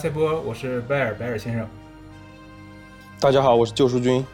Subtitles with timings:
[0.00, 1.68] 赛波，我是贝尔，贝尔先生。
[3.20, 4.24] 大家好，我是救赎君。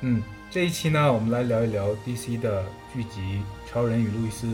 [0.00, 2.64] 嗯，这一期呢，我们来聊一聊 DC 的
[2.94, 3.20] 剧集
[3.68, 4.46] 《超人与路易斯》。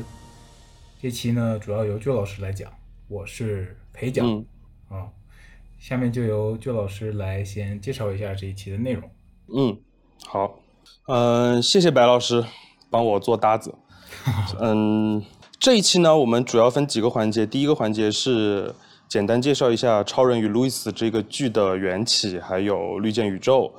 [1.03, 2.73] 这期呢，主要由救老师来讲，
[3.09, 4.27] 我是陪讲。
[4.27, 4.47] 嗯
[4.89, 5.05] 啊，
[5.79, 9.11] 下面就由救老师来先介绍一下这一期的内容。
[9.55, 9.79] 嗯，
[10.25, 10.61] 好，
[11.09, 12.43] 嗯、谢谢白老师
[12.89, 13.75] 帮我做搭子。
[14.59, 15.23] 嗯，
[15.59, 17.45] 这一期呢，我们主要分几个环节。
[17.45, 18.75] 第一个环节是
[19.09, 23.73] 简单介绍一下《超人与路易斯》这个剧的缘起，还有绿箭宇宙。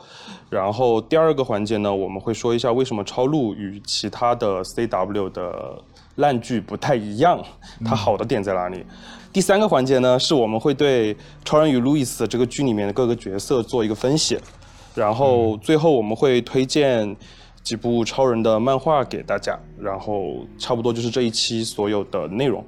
[0.49, 5.81] 然后第二个环节呢，我们会说一下为什么超路与其他的 CW 的
[6.15, 7.43] 烂剧不太一样，
[7.83, 8.85] 它好的点在哪里？
[9.33, 14.39] 第三个环节呢，是我们会对《超人与路易斯》这个剧里面的各个角色做一个分析。
[14.93, 17.13] 然后最后我们会推荐
[17.61, 22.63] 几部超人的漫画给大家，然后差不多就是这一期所有的内容。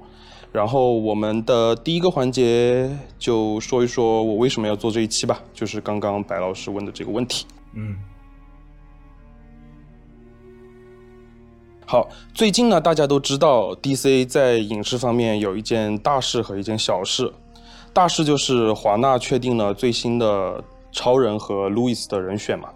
[0.52, 7.46] 然后我们的第一个环节就说一说我为什么要做这一期吧，就是刚刚白老师问的这个问题。
[7.74, 7.96] 嗯
[11.86, 17.32] 好，最近呢，大家都知道 DC 在影视方面有一件大事和一件小事。
[17.94, 22.68] 大事就是华纳确定了最新的超人和路易斯的人选嘛。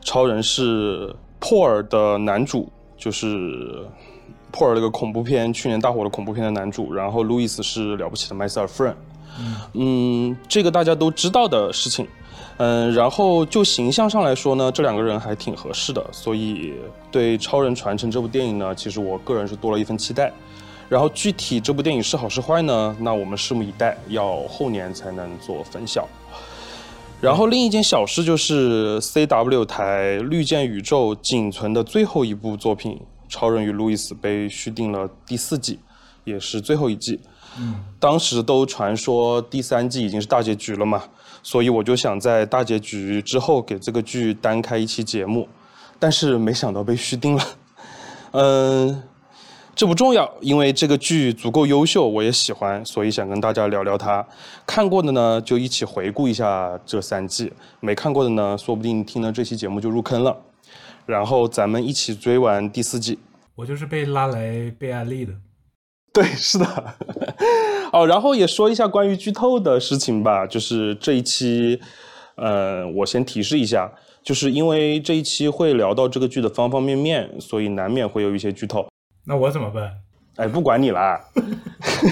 [0.00, 3.86] 超人是珀尔的男主，就是
[4.50, 8.96] 破了个恐怖片去年大火的恐怖片的男主，然后路易斯是了不起的麦瑟尔夫人。
[9.74, 12.06] 嗯，这个大家都知道的事情。
[12.56, 16.74] 嗯，然后就形象上来说呢，这两个人还挺合适的，所以
[17.10, 20.32] 对《超人传承》这部电影呢，其实我个人是多了一份期待。
[20.88, 22.96] 然后具体这部电影是好是坏呢？
[22.98, 26.08] 那我们拭目以待，要后年才能做分晓。
[27.20, 32.92] 然后另一件小事就是 CW 台绿箭宇宙仅存的最后一部作品
[33.28, 35.78] 《超人与路易斯》被续订了第四季，
[36.24, 37.20] 也是最后一季。
[37.98, 41.02] 当时都传说第三季已经是大结局了嘛，
[41.42, 45.48] 所以我就想在大结局之后给这个剧单开一期节目，
[45.98, 47.44] 但是没想到被续订了。
[48.30, 49.02] 嗯，
[49.74, 54.24] 这不重要，因为这个剧足够优秀，我也喜欢，所以想跟大家聊聊它。
[54.64, 57.48] 看过的呢，就一起回顾一下这三季；
[57.80, 60.36] 没看过的呢，说不定听了这期节目就入坑了。
[61.08, 63.18] 然后咱们一起追完第四季。
[63.54, 65.32] 我就是被拉来被安利的。
[66.12, 66.94] 对，是的。
[67.92, 70.46] 哦，然后也说一下关于剧透的事情吧。
[70.46, 71.80] 就是这一期，
[72.36, 73.90] 呃，我先提示一下，
[74.22, 78.86] 就是因为这一期会聊到这个剧的方方面面，所以难免会有一些剧透。
[79.24, 79.90] 那我怎么办？
[80.36, 81.18] 哎，不管你啦，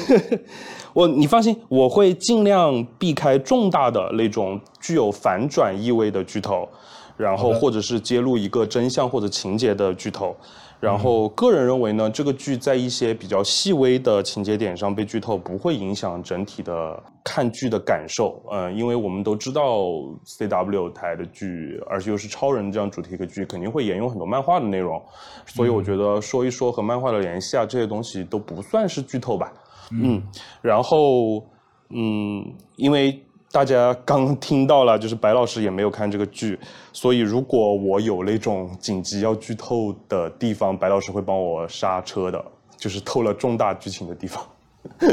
[0.95, 6.69] 我你放心，我会尽量避开重大的那种具有反转意味的剧透，
[7.17, 10.37] 然后或者是揭露一个真相或者情节的剧透。
[10.79, 18.43] 然后个人认为呢，这个剧在一些比较细微的情节点上被剧透，不会影响整体的看剧的感受。
[18.53, 19.79] 嗯、因为我们都知道
[20.27, 25.03] CW 台的剧，而且又是超人这样主题的剧，肯定会沿用很多漫画的内容，
[25.47, 29.51] 所以我觉得说一说和漫画的联系啊，这些东西都不算是剧透吧。
[29.93, 30.23] 嗯，
[30.61, 31.43] 然后
[31.89, 32.45] 嗯，
[32.77, 33.19] 因为
[33.53, 36.59] 大家刚听到了，就是白老师也没有看这个剧，
[36.93, 42.45] 所以如果我有那种紧急要剧透的地方，白老师会帮我刹车的，
[42.77, 44.47] 就是透了重大剧情的地方。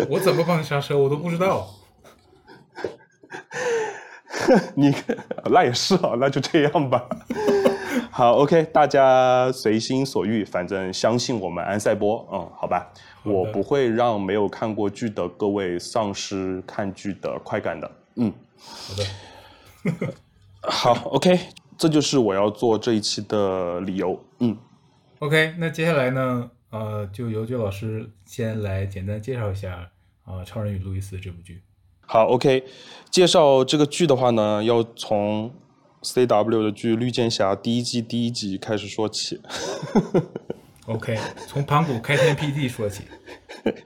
[0.10, 0.98] 我怎么帮你刹车？
[0.98, 1.68] 我都不知道。
[4.76, 4.94] 你
[5.46, 7.08] 那也是啊，那就这样吧。
[8.12, 12.92] 好，OK，大家随心所欲，反正相信我们安赛波，嗯，好吧，
[13.24, 20.14] 我不会让没有看过剧的各位丧失看剧的快感的，嗯，好的，
[20.62, 21.40] 好，OK，
[21.78, 24.58] 这就是我要做这一期的理由，嗯
[25.20, 29.90] ，OK，那接下来呢，呃，就由舅老师先来简单介绍一下
[30.26, 31.62] 啊，超人与路易斯》这部剧。
[32.06, 32.64] 好，OK，
[33.10, 35.54] 介绍这个剧的话呢，要从
[36.02, 39.42] CW 的剧《绿箭侠》第一季第一集开始说起。
[40.88, 43.04] OK，从盘古开天辟地说起。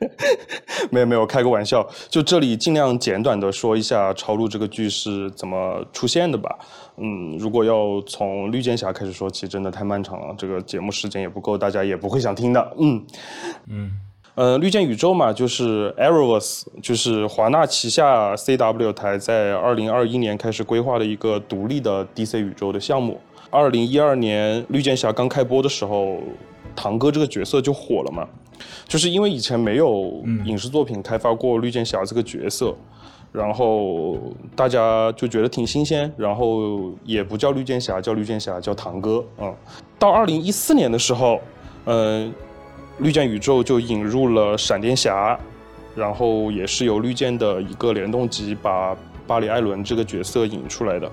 [0.90, 1.88] 没有没有，开个玩笑。
[2.10, 6.58] 就这里尽量简短的说一下《超路》这个剧是怎么出现的吧。
[6.98, 12.76] 嗯，如果要从绿箭侠开始说起，真的太漫长了，这个节目时间也不够，大家也不会想听的。
[12.80, 13.06] 嗯
[13.68, 13.92] 嗯
[14.34, 23.20] 呃，绿箭宇宙嘛，就是 Arrowverse，就是华纳旗下 CW 台在二零二一年开始规划的一个独立的 DC 宇宙的项目。
[23.50, 26.20] 二零一二年绿箭侠刚开播的时候，
[26.78, 28.26] 堂哥这个角色就火了嘛，
[28.88, 32.74] 就是因为以前没有影视作品开发过绿箭侠这个角色，
[33.32, 34.16] 然后
[34.56, 39.26] 大家就觉得挺新鲜，然后也不叫绿箭侠，叫绿箭侠，叫堂哥。
[39.40, 39.52] 嗯，
[39.98, 41.40] 到二零一四年的时候，
[41.86, 42.32] 嗯、
[43.00, 45.38] 绿箭宇宙就引入了闪电侠，
[45.96, 48.96] 然后也是由绿箭的一个联动机把
[49.26, 51.12] 巴里·艾伦这个角色引出来的。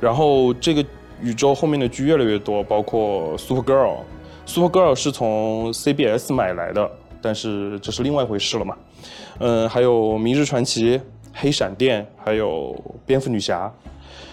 [0.00, 0.84] 然后这个
[1.22, 4.04] 宇宙后面的剧越来越多，包括 Super Girl，Super
[4.48, 6.90] Girl 是从 CBS 买来的，
[7.20, 8.76] 但是这是另外一回事了嘛。
[9.38, 11.00] 嗯，还有明日传奇、
[11.32, 12.74] 黑闪电，还有
[13.06, 13.72] 蝙蝠女侠。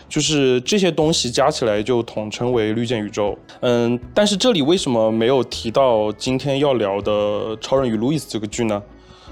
[0.07, 3.37] 就是这些东西加起来就统称为绿箭宇宙。
[3.61, 7.11] 嗯，但是这里为什么没有提到今天要聊的
[7.59, 8.81] 《超人与路易斯》这个剧呢？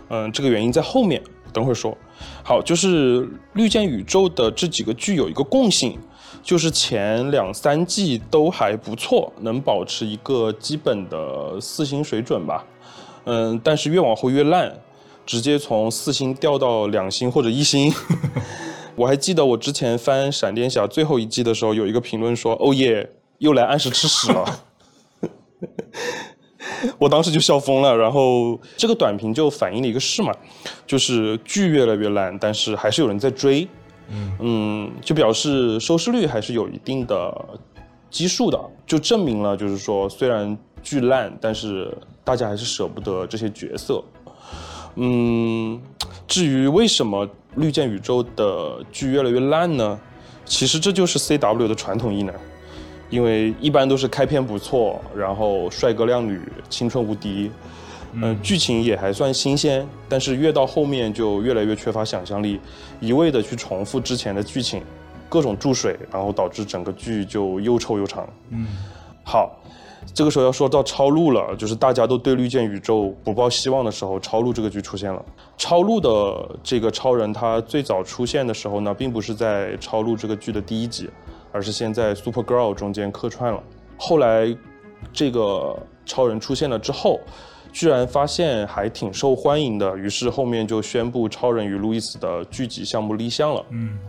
[0.10, 1.22] 嗯，这个原因在后面，
[1.54, 1.96] 等会儿说。
[2.44, 5.98] 好，就是绿箭宇宙的这几个剧有一个共性，
[6.44, 12.66] 就是前两三季都还不错，能保持一个基本的四星水准吧。
[13.24, 14.76] 嗯，但是越往后越烂，
[15.26, 17.92] 直接从四星掉到两星或者一星。
[18.96, 24.60] 我还记得我之前翻《闪电侠》最后一季的时候，有一个评论说：“哦耶，又来按时吃屎了。
[27.00, 27.96] ”我当时就笑疯了。
[27.96, 30.34] 然后这个短评就反映了一个事嘛，
[30.86, 33.66] 就是剧越来越烂，但是还是有人在追。
[34.40, 37.34] 嗯就表示收视率还是有一定的
[38.10, 44.04] 基数的，就证明了就是说，虽然剧烂，但是大家还是舍不得这些角色。
[44.96, 45.82] 嗯，
[46.28, 47.28] 至于为什么？
[47.56, 50.00] 绿箭宇宙的剧越来越烂呢，
[50.44, 52.34] 其实这就是 C W 的传统异能，
[53.12, 57.52] 因为一般都是开篇不错，然后帅哥靓女，青春无敌，
[58.14, 62.60] 嗯，剧情也还算新鲜，但是越到后面就越来越缺乏想象力，
[63.00, 64.84] 一味的去重复之前的剧情，
[65.28, 68.28] 各种注水，然后导致整个剧就又臭又长。
[68.50, 68.68] 嗯，
[69.24, 69.60] 好。
[70.14, 75.24] 这个时候要说到超录了，就是大家都对绿箭宇宙不抱希望的时候，超录这个剧出现了。
[75.56, 81.10] 超录的这个超人，他最早出现的时候呢，并不是在超录这个剧的第一集，
[81.54, 83.64] 而是先在 Super Girl 中间客串了。
[83.96, 84.54] 后来，
[85.14, 85.74] 这个
[86.06, 87.22] 超人出现了之后，
[87.74, 93.66] 居然发现还挺受欢迎的，于是后面就宣布超人与路易斯的剧集项目立项了。
[93.72, 94.00] 嗯，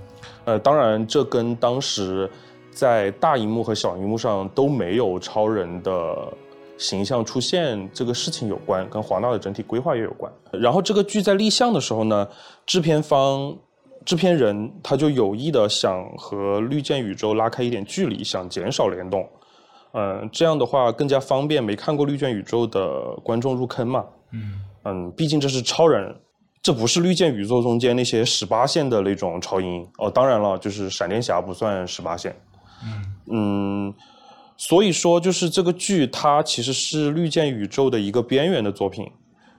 [0.45, 2.31] 呃，当然这跟当时。
[2.77, 6.27] 在大荧幕和小荧幕上都没有超人的
[6.77, 10.33] 形象出现，这个事情有关，跟华纳的整体规划也有关。
[10.51, 12.27] 然后这个剧在立项的时候呢，
[12.67, 13.57] 制片方、
[14.05, 19.25] 制片人他就有意的想和绿箭宇宙拉开一点距离，想减少联动。
[19.95, 24.05] 嗯，这样的话更加方便没看过绿箭宇宙的观众入坑嘛。
[24.33, 26.15] 嗯嗯，毕竟这是超人，
[26.61, 30.11] 这不是绿箭宇宙中间那些十八线的那种超英哦。
[30.11, 32.35] 当然了，就是闪电侠不算十八线。
[33.31, 33.95] 嗯，
[34.57, 39.09] 所以说就是这个剧，它其实是绿箭宇宙的一个边缘的作品，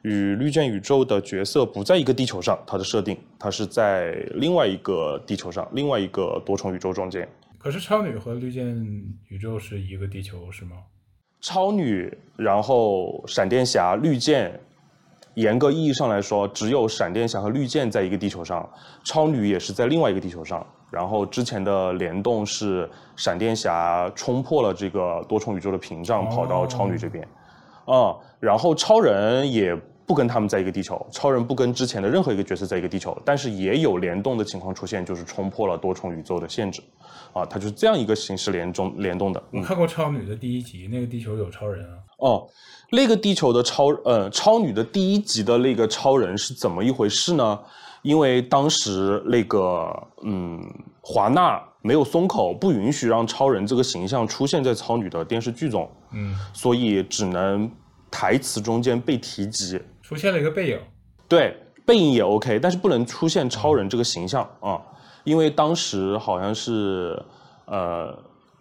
[0.04, 7.28] 与绿箭宇宙的角色不在一个地球上，它的设定，它是在另外一个地球上，另外一个多重宇宙中间。
[7.66, 8.78] 可是超女和绿箭
[9.28, 10.76] 宇宙是一个地球是吗？
[11.42, 14.60] 超女，然后闪电侠、绿箭，
[15.34, 18.70] 严格意义上来说，只有闪电侠和绿箭在一个地球上，
[19.04, 20.64] 超女也是在另外一个地球上。
[20.92, 27.28] 然后之前的联动是闪电侠冲破了这个多重宇宙的屏障，跑到超女这边，
[27.86, 29.76] 啊，然后超人也
[30.06, 36.82] 不跟他们在一个地球，超人不跟之前的任何一个角色在一个地球，但是也有联动的情况出现，就是冲破了多重宇宙的限制，
[37.34, 39.44] 啊，它就是这样一个形式联中联动的。
[39.52, 41.98] 我看过超女的第一集，那个地球有超人啊。
[42.20, 42.48] 哦，
[42.92, 47.60] 那个地球的超呃超女的第一集的那个超人是怎么一回事呢？
[48.04, 49.92] 因为当时那个
[50.24, 50.62] 嗯，
[51.02, 57.70] 华纳没有松口，不允许让超人这个形象出现在超女的电视剧中，嗯，所以只能
[58.12, 60.80] 台词中间被提及，出现了一个背影，
[61.28, 64.80] 对，背影也 OK，但是不能出现超人这个形象啊，
[65.24, 67.20] 因为当时好像是
[67.66, 68.16] 呃，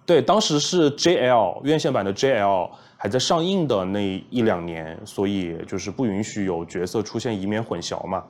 [0.06, 8.24] 对，当时是 JL 院线版的 JL 还在上映的那一两年，所以就是不允许有角色出现，以免混淆嘛。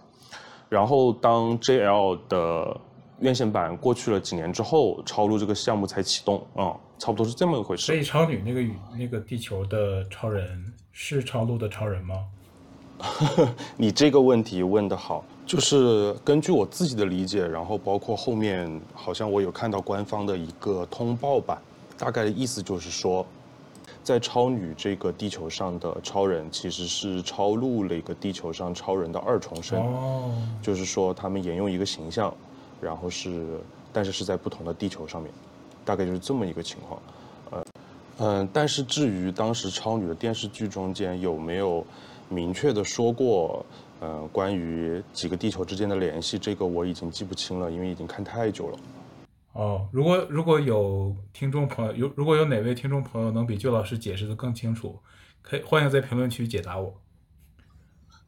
[0.68, 2.76] 然后，当 JL 的
[3.20, 7.86] 院线版过去了几年之后，超路这个项目才启动，啊，差不多是这么一回事。
[7.86, 12.16] 所以，超女那个宇那个地球的超人是超路的超人吗？
[13.76, 21.60] 你这个问题问得好，就是根据我自己的理解，然后包括后面好像我有看到官方的一个通报吧，
[21.98, 23.24] 大概的意思就是说。
[24.02, 29.82] 在超女这个地球上的超人，其实是超路那个地球上超人的二重身，
[30.60, 32.34] 就是说他们沿用一个形象，
[32.82, 33.58] 然后是，
[33.94, 35.32] 但是是在不同的地球上面，
[35.86, 37.00] 大概就是这么一个情况。
[37.50, 37.64] 呃，
[38.18, 41.82] 嗯，但是至于当时超女的电视剧中间有没有
[42.28, 43.64] 明确的说过，
[44.00, 48.78] 呃，关于几个地球之间的联系，这个我已经记不清了，因为已经看太久了。
[49.52, 54.98] 哦，如果如果有听众朋友有如果有哪位听众朋友能比旧老师解释的更清楚，
[55.42, 56.92] 可以欢迎在评论区解答我。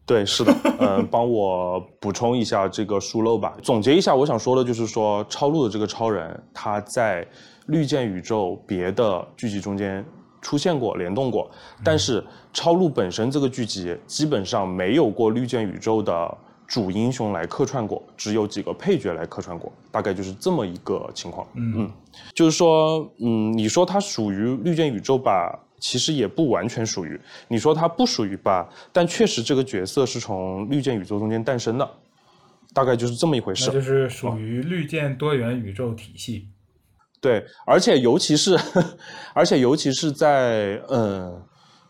[0.05, 3.57] 对，是的，嗯，帮我补充一下这个疏漏吧。
[3.61, 7.27] 总结一下，我想说的就是说，超路的这个超人，他在
[7.67, 10.07] 绿箭宇宙别的剧集中间
[10.41, 11.51] 出现过、联动过，
[11.85, 21.47] 但是超路本身这个剧集基本上没有过绿箭宇宙的主英雄来客串过，只有几个配角来客串过，大概就是这么一个情况。
[21.55, 21.91] 嗯，
[22.35, 25.59] 就是说，嗯，你说它属于绿箭宇宙吧？
[25.79, 28.67] 其实也不完全属于，你说它不属于吧？
[28.93, 31.89] 但确实这个角色是从绿箭宇宙中间诞生的，
[32.73, 33.71] 大概就是这么一回事。
[33.71, 36.49] 就是属于绿箭多元宇宙体系。
[37.27, 38.57] 对，而且尤其是，
[39.35, 41.43] 而且尤其是在嗯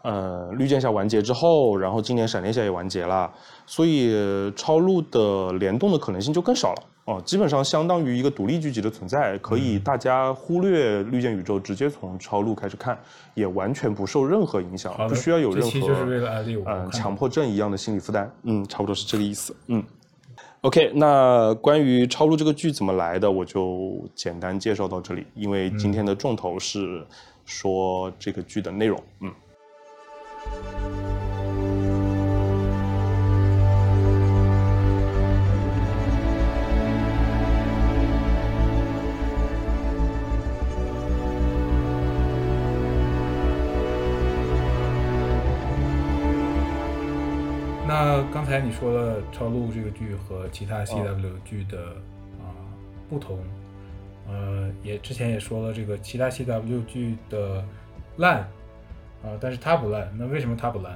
[0.02, 3.30] 呃绿箭侠完结之后，然后今年闪电侠也完结了，
[3.66, 4.14] 所以
[4.56, 6.82] 超路的联动的可能性就更少了。
[7.04, 12.98] 哦，基本上相当于一个独立剧集的存在，可以大家忽略绿箭宇宙，直接从超路开始看，
[13.34, 15.86] 也完全不受任何影响，不需要有任何
[16.64, 18.28] 嗯强迫症一样的心理负担。
[18.44, 19.54] 嗯，差不多是这个意思。
[19.66, 19.84] 嗯
[20.62, 27.06] ，OK，那关于超录这个剧怎么来的，我就简单介绍到这里，因为今天的重头是
[27.44, 29.02] 说这个剧的内容。
[29.20, 31.05] 嗯。
[47.98, 51.78] 那刚才你说了超录这个剧和其他 CW 剧的
[52.40, 52.52] 啊
[53.08, 53.38] 不同，
[54.28, 57.64] 呃，也之前也说了这个其他 CW 剧的
[58.18, 58.40] 烂
[59.22, 60.94] 啊，但是它不烂，那为什么它不烂？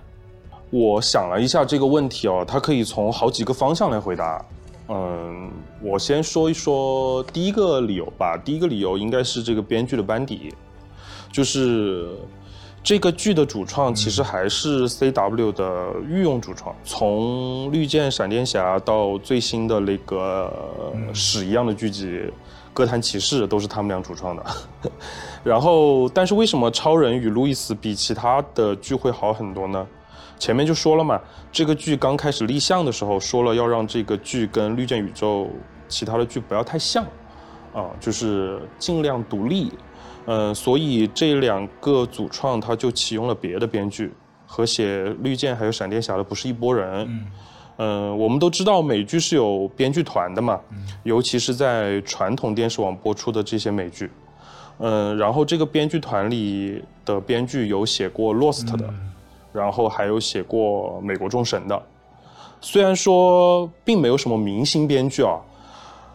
[0.69, 4.45] 我想了一下这个问题哦，它可以从好几个方向来回答。
[4.89, 8.37] 嗯，我先说一说第一个理由吧。
[8.37, 10.55] 第一个理由应该是这个编剧的班底，
[11.33, 12.11] 就是。
[12.83, 20.51] 这个剧的主创其实还是 CW 的御用主创，从绿箭、闪电侠到最新的那个
[21.13, 22.07] 屎一样的剧集
[22.73, 24.45] 《哥谭骑士》，都是他们俩主创的。
[25.45, 29.87] 然后，但是为什么超人与路易斯比其他的剧会好很多呢？
[30.39, 31.21] 前面就说了嘛，
[31.53, 35.51] 这个剧刚开始立项的时候说了要让这个剧跟绿箭宇宙
[35.87, 37.05] 其他的剧不要太像，
[37.75, 39.71] 啊，就是尽量独立。
[40.33, 44.13] 嗯，所以这两个主创他就启用了别的编剧，
[44.47, 47.27] 和写绿箭还有闪电侠的不是一拨人。
[47.79, 50.61] 嗯，我们都知道美剧是有编剧团的嘛，
[51.03, 54.09] 尤其是在传统电视网播出的这些美剧。
[54.79, 58.89] 嗯，然后这个编剧团里的编剧有写过《Lost》的，
[59.53, 61.83] 然后还有写过《美国众神》的。
[62.61, 65.41] 虽然说并没有什么明星编剧啊，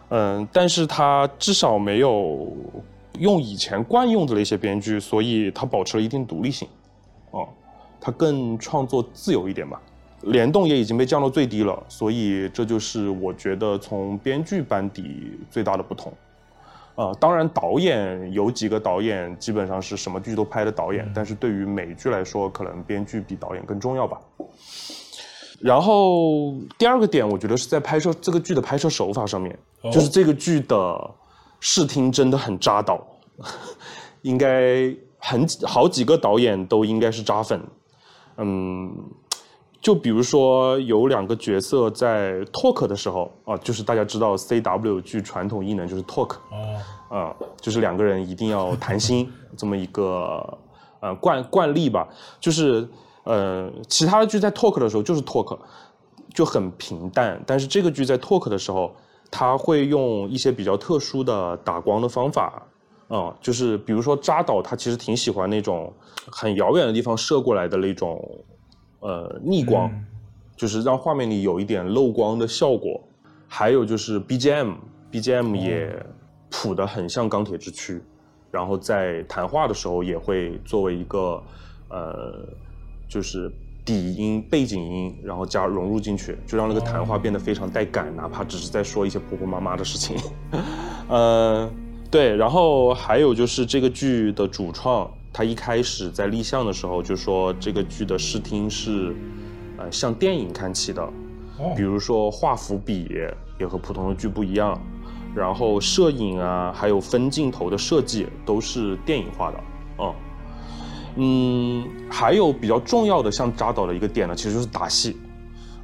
[0.08, 2.50] 嗯，但是他至少没有。
[3.18, 6.66] 用以前惯用的那些编剧，所以它保持了一定独立性，
[7.30, 7.48] 哦，
[8.00, 9.80] 它更创作自由一点吧。
[10.22, 16.12] 联动也已经被降到最低了，所以这就是我觉得从编剧班底最大的不同。
[16.96, 24.18] 呃，当然导演有几个导演基本上是什么剧都拍的导演，但是对于美剧来说，可能编剧比导演更重要吧。
[25.60, 29.56] 然后第二个点，我觉得是在拍摄这个剧的拍摄手法上面，
[29.92, 31.10] 就是这个剧的。
[31.68, 33.04] 视听真的很扎导，
[34.22, 37.60] 应该很好几个导演都应该是扎粉。
[38.36, 38.94] 嗯，
[39.80, 46.36] 就比如说有两个角色在 talk 的时候啊，就是大家知道 CW 剧传统异能就是 talk，
[47.08, 50.58] 啊，就是两个人一定要谈心 这么一个
[51.00, 52.06] 呃惯惯例吧。
[52.38, 52.88] 就是
[53.24, 55.58] 呃其他的剧在 talk 的时候就是 talk，
[56.32, 58.94] 就很平淡，但是这个剧在 talk 的时候。
[59.30, 62.62] 他会用一些比较特殊的打光的方法，
[63.08, 65.92] 啊，就是比如说扎导，他其实挺喜欢那种
[66.30, 68.44] 很遥远的地方射过来的那种，
[69.00, 69.90] 呃，逆光，
[70.56, 73.00] 就是让画面里有一点漏光的效果。
[73.48, 76.06] 还有就是 BGM，BGM 也
[76.50, 78.02] 谱的很像钢铁之躯，
[78.50, 81.42] 然后在谈话的时候也会作为一个，
[81.88, 82.46] 呃，
[83.08, 83.50] 就是。
[83.86, 90.16] 底音、背景音，然后加融入进去，就让那个谈话变得非常带感，哪怕只是在说一些婆婆妈妈的事情。
[91.08, 91.70] 呃，
[92.10, 99.14] 对，然后还有就是这个剧的主创，他一开始在立项的时候就说这个剧的视听是，
[99.78, 101.08] 呃，像电影看齐的，
[101.76, 103.08] 比如说画幅比
[103.60, 104.76] 也和普通的剧不一样，
[105.32, 109.60] 然后摄影啊，还有分镜头的设计都是电影化的，
[110.00, 110.12] 嗯。
[111.16, 115.16] 嗯，还有比较重要的像扎导的一个点呢，其实就是打戏。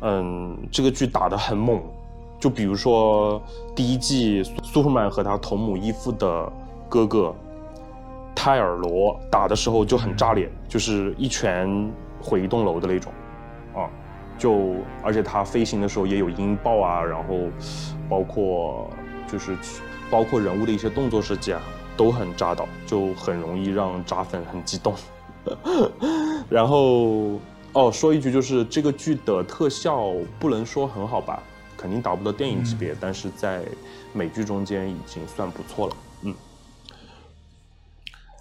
[0.02, 1.80] 嗯，这个剧打得很猛，
[2.38, 3.40] 就比如说
[3.74, 6.52] 第一季苏弗曼和他同母异父的
[6.88, 7.34] 哥哥
[8.34, 13.12] 泰尔罗打的时候就很炸裂，就是一拳毁一栋楼的那种，
[13.74, 13.88] 啊，
[14.36, 17.36] 就而且他飞行的时候也有音爆啊，然后
[18.08, 18.90] 包括
[19.28, 19.56] 就是
[20.10, 21.62] 包括人物的一些动作设计啊，
[21.96, 24.92] 都很扎导，就很容易让扎粉很激动。
[26.48, 27.40] 然后
[27.72, 31.42] 哦，说一句就是这个剧的特效不能说很好吧，
[31.76, 33.64] 肯定达不到电影级别，但是在
[34.12, 35.96] 美剧中间已经算不错了。
[36.22, 36.34] 嗯。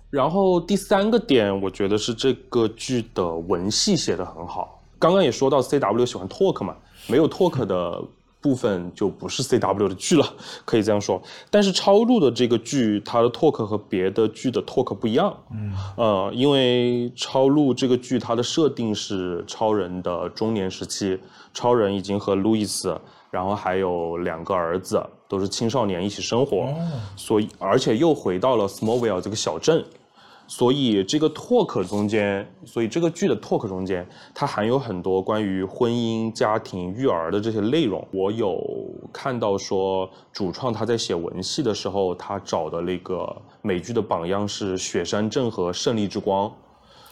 [0.10, 4.84] 然后第三个点，我觉得是这个剧的文戏写得很好。
[5.00, 6.75] 刚刚也说到 C W 喜欢 talk 嘛，
[7.08, 8.03] 没有 talk 的
[8.41, 10.25] 部分就不是 C W 的剧了，
[10.65, 11.21] 可以这样说。
[11.50, 15.36] 但是超录的这个剧，它的 talk 和别的剧的 talk 不一样。
[15.53, 21.19] 嗯，呃，因为超录这个剧它的设定是超人的中年时期，
[21.53, 26.74] 超人已经和路易斯，然后还有两个儿子，都是青少年一起生活，
[27.15, 29.86] 所以而且又回到了 Smallville 这个小镇。
[30.51, 34.05] 所以这个 talk 中间，所以这个剧的 talk 中间，
[34.36, 38.05] 它含有很多关于婚姻、家庭、育儿的这些内容。
[38.12, 38.62] 我有
[39.13, 46.50] 看到说，主创他在写文戏的时候，他找的那个美剧的榜样是《雪山镇》和《胜利之光》。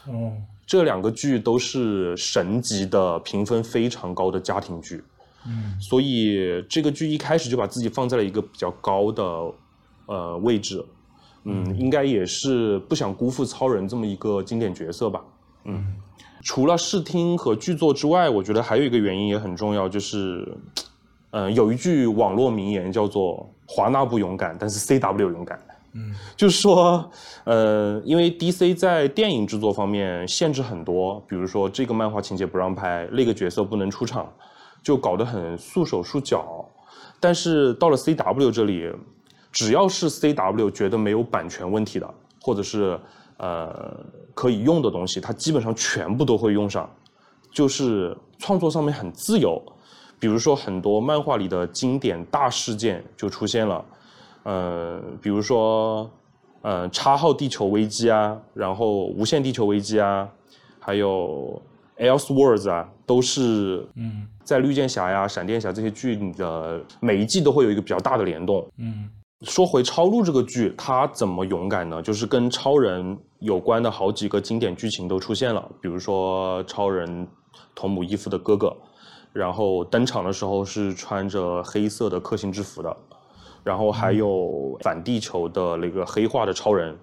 [0.10, 5.02] 嗯，这两个剧都是神级的、评分非常高的家庭剧。
[5.48, 9.24] 嗯，所以这个剧一开始就把自己放在了一个比较高的
[10.08, 10.84] 呃位置。
[11.46, 15.24] 嗯，应该也是不想辜负超人这么一个经典角色吧。
[15.64, 15.96] 嗯，
[16.44, 20.46] 除了视听和剧作之外，我觉得还有一个原因也很重要，就是，
[21.32, 25.60] 嗯，有一句网络名言叫做“华纳不勇敢，但是 C W 勇敢”。
[25.96, 27.10] 嗯，就是说，
[27.46, 34.32] 呃，因为 D C 在电影制作方面限制很多，比如说这个漫画情节不让拍，那个角色不能出场，
[34.84, 36.68] 就搞得很束手束脚。
[37.20, 38.92] 但是到了 C W 这里。
[39.52, 43.00] 只要是 C W 觉得没有版权问题的，或者是
[43.38, 44.00] 呃
[44.34, 46.90] 可以用的东西，它基本上全部都会用上，
[47.52, 49.62] 就是创作上面很自由。
[50.20, 53.86] 比如说很多漫画里的经典大事件就出现了，
[54.44, 56.10] 呃，比如说
[56.62, 60.30] 呃叉号地球危机啊，然后无限地球危机啊，
[60.80, 61.62] 还有
[61.98, 69.10] Elseworlds 啊，都是嗯在绿箭侠呀、闪电侠这些剧里的每一季都会有一个比较大的联动，嗯。
[69.44, 72.02] 说回超路这个剧，它怎么勇敢呢？
[72.02, 77.26] 就是跟超人有关的好几个经典剧情都出现了，比如说超人
[77.74, 78.76] 同母异父的哥哥，
[79.32, 82.98] 然后登场的时候是穿着黑色的克星制服的，
[83.64, 86.94] 然后还有反地球的那个黑化的超人，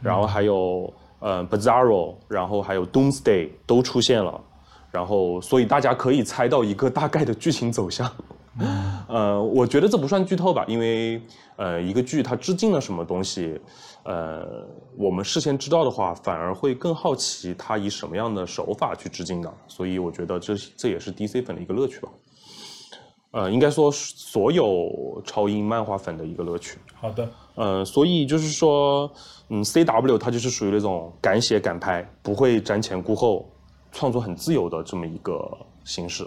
[0.00, 4.40] 然后还有呃 Bizarro，然后还有 Doomsday 都出现了，
[4.90, 8.10] 然后所以大家可以猜到一个大概的剧情走向。
[9.08, 11.20] 呃，我觉得这不算剧透吧，因为
[11.56, 13.60] 呃，一个剧它致敬了什么东西，
[14.04, 22.08] 呃，我们事先知道的话，反而会更好奇它以什么样的手法去致敬的，所以我觉得这这也是 DC 粉的一个乐趣吧。
[23.32, 26.78] 呃，应该说所有超英漫画粉的一个乐趣。
[26.94, 27.28] 好的。
[27.56, 29.10] 呃，所以就是说，
[29.48, 33.48] 嗯，CW 它就是属于那种敢写敢拍，不会瞻前顾后，
[33.90, 35.36] 创作很自由的这么一个
[35.84, 36.24] 形式。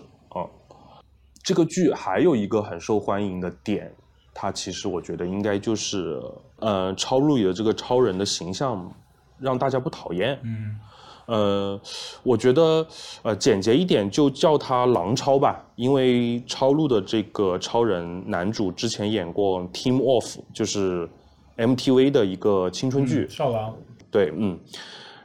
[1.48, 3.90] 这个剧还有一个很受欢迎的点，
[4.34, 6.22] 它其实我觉得应该就是，
[6.60, 8.94] 呃，超路里的这个超人的形象
[9.40, 10.38] 让大家不讨厌。
[10.44, 10.78] 嗯，
[11.28, 11.82] 呃，
[12.22, 12.86] 我觉得，
[13.24, 21.10] 呃，简洁一点就叫他狼超吧，因为超路的这个超人男主之前演过《Team Off》，就是
[21.56, 23.26] MTV 的一个青春剧。
[23.30, 23.74] 少狼。
[24.12, 24.60] 对，嗯，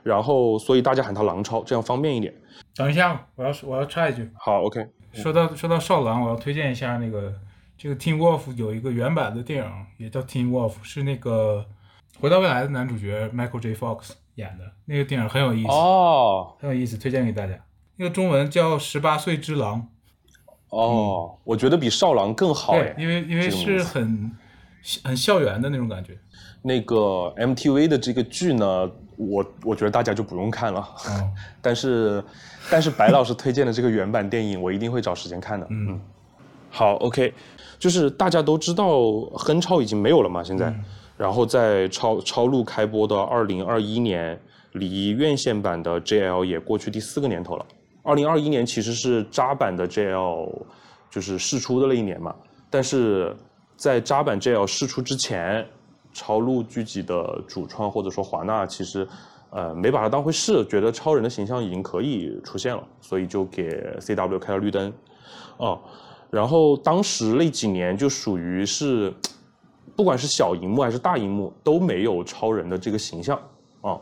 [0.05, 2.33] 然后所以大家喊他狼超，这样方便一点。
[2.77, 4.31] 等一下，我要我要插一句。
[4.39, 4.87] 好，OK。
[5.13, 7.33] 说到说到少狼，我要推荐一下那个
[7.77, 11.67] 这个 Team Wolf 有一个原版的电影，也叫 Team Wolf，是那个
[12.19, 13.75] 回到未来的男主角 Michael J.
[13.75, 17.55] Fox 演的那个电影很有意思哦，很有意思，推荐给大家。
[17.97, 19.81] 那个中文叫《十八岁之狼》。
[20.71, 24.33] 哦，我觉得比少狼更好对，因为因为是很
[25.05, 26.19] 很校园的那种感觉。
[26.63, 26.97] 那个
[27.37, 28.91] MTV 的这个剧呢，
[29.29, 30.87] 我我觉得大家就不用看了，
[31.61, 32.23] 但是。
[32.71, 35.67] 但是白老师推荐的这个原版电影，我一定会找时间看的。
[35.69, 36.01] 嗯，
[36.71, 37.35] 好，OK，
[37.77, 40.73] 就是大家都知道亨超已经没有了嘛，现在，
[41.19, 44.41] 然后在超超录开播的二零二一年，
[44.75, 47.67] 离院线版的 JL 也过去第四个年头了。
[48.05, 50.49] 二零二一年其实是扎版的 JL
[51.11, 52.33] 就是试出的那一年嘛，
[52.71, 53.37] 但是
[53.77, 55.67] 在扎版 JL 试出之前，
[56.13, 59.07] 超路剧集的主创或者说华纳其实。
[59.55, 64.91] 呃，没把它当回事，觉得超人的形象已经可以出现了，所以就给 C W 开了绿灯，
[65.59, 65.79] 哦，
[66.31, 69.13] 然后当时那几年就属于是，
[69.95, 73.39] 不管是小荧幕还是大荧幕都没有超人的这个形象
[73.83, 74.01] 啊，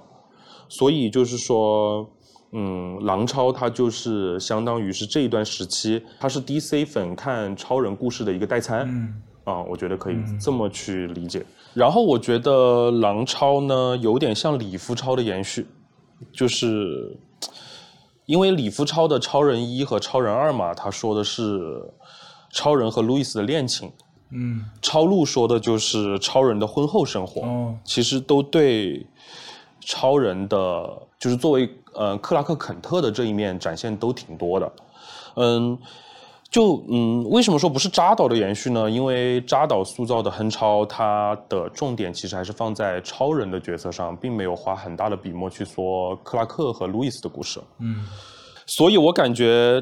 [0.69, 2.09] 所以就是说，
[2.53, 8.87] 嗯，狼超它就是相当于是这一段时期，它是 DC 粉看超人故事的一个代餐。
[8.89, 11.45] 嗯啊，我觉得可以这么去理解。
[11.75, 15.67] 然后我觉得狼超呢，有点像李夫超的延续，
[16.33, 17.17] 就是
[18.27, 21.83] 因为李夫超的超人一和超人二嘛，他说的是
[22.51, 23.93] 超人和路易斯的恋情，
[24.31, 27.43] 嗯超路说的就是超人的婚后生活。
[27.43, 29.07] 哦其实都对
[29.81, 30.57] 超人的，
[31.19, 34.73] 就是作为呃克拉克肯特的这一面展现都挺多的。
[35.37, 35.79] 嗯，
[36.51, 38.91] 就嗯，为什么说不是扎导的延续呢？
[38.91, 47.61] 因为扎导塑造的亨超，他的重点其实还是放在超人的角色上，并没有花很大的笔墨去说克拉克和路易斯的故事。
[47.79, 48.05] 嗯
[48.67, 49.81] 所以我感觉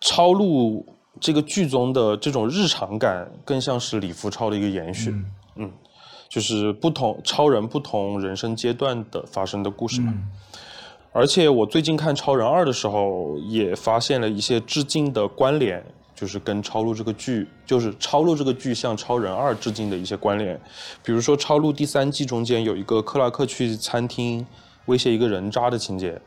[0.00, 0.84] 超路
[1.20, 5.14] 这个剧中的这种日常感，更像是李福超的一个延续。
[5.54, 5.70] 嗯
[6.28, 10.12] 就是不同超人不同人生阶段的发生的故事嘛。
[10.16, 10.28] 嗯
[11.10, 15.84] 而且我最近看《超人二》的时候，也发现了一些致敬的关联，
[16.18, 20.60] 就是跟《超录》这个剧，就是《超录》这个剧向《超人二》致敬的一些关联。
[21.04, 24.44] 比如说，《超录》第三季中间有一个克拉克去餐厅
[24.86, 26.20] 威胁一个人渣的情节，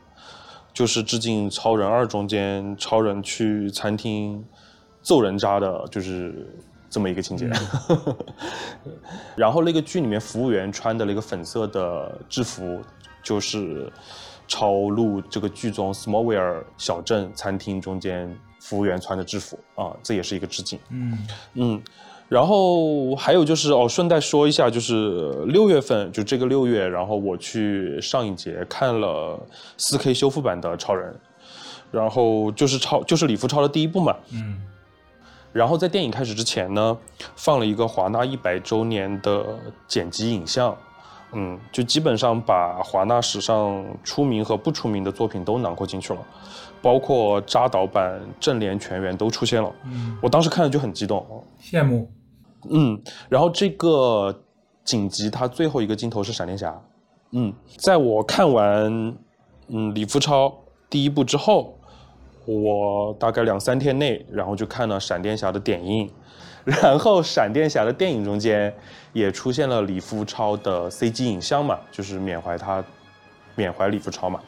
[0.72, 4.42] 就是致敬《超人二》中间超人去餐厅
[5.02, 6.48] 揍人渣的，就是
[6.88, 7.50] 这么一个情节。
[9.36, 12.80] 然后那个剧里面服务员穿的那个粉色的制服，
[13.22, 13.92] 就是
[14.48, 20.78] 超路这个剧中 Smallville 小镇餐厅中间服务员穿的制服啊，这也是一个致敬。
[20.90, 21.18] 嗯。
[21.54, 21.82] 嗯，
[22.28, 29.38] 然后还有就是哦，顺带说一下，就是六月份就这个六月，然后我去上影节看了
[29.76, 31.12] 四 K 修复版的超人，
[31.90, 34.62] 然后就是超就是李富超的第一部嘛，嗯。
[35.52, 36.96] 然后在电影开始之前呢，
[37.36, 39.44] 放了一个华纳一百周年的
[39.86, 40.74] 剪辑影像，
[41.32, 46.20] 嗯，就基本上把华纳史上出名和不出名的作品都囊括进去了，
[46.82, 49.72] 包括扎导版、正联全员都出现了。
[49.84, 51.24] 嗯，我当时看了就很激动，
[51.62, 52.10] 羡慕。
[52.68, 54.42] 嗯，然后这个
[54.84, 56.78] 紧急它最后一个镜头是闪电侠，
[57.30, 59.16] 嗯，在我看完
[59.68, 60.52] 嗯李福超
[60.90, 61.78] 第一部之后，
[62.44, 66.10] 我大概两三天内，然后就看了闪电侠的点映，
[66.64, 68.72] 然后闪电侠的电影中间
[69.12, 72.84] 也出现了李福超的 CG 影像嘛，就是缅怀他
[73.56, 74.38] 缅怀李福超嘛，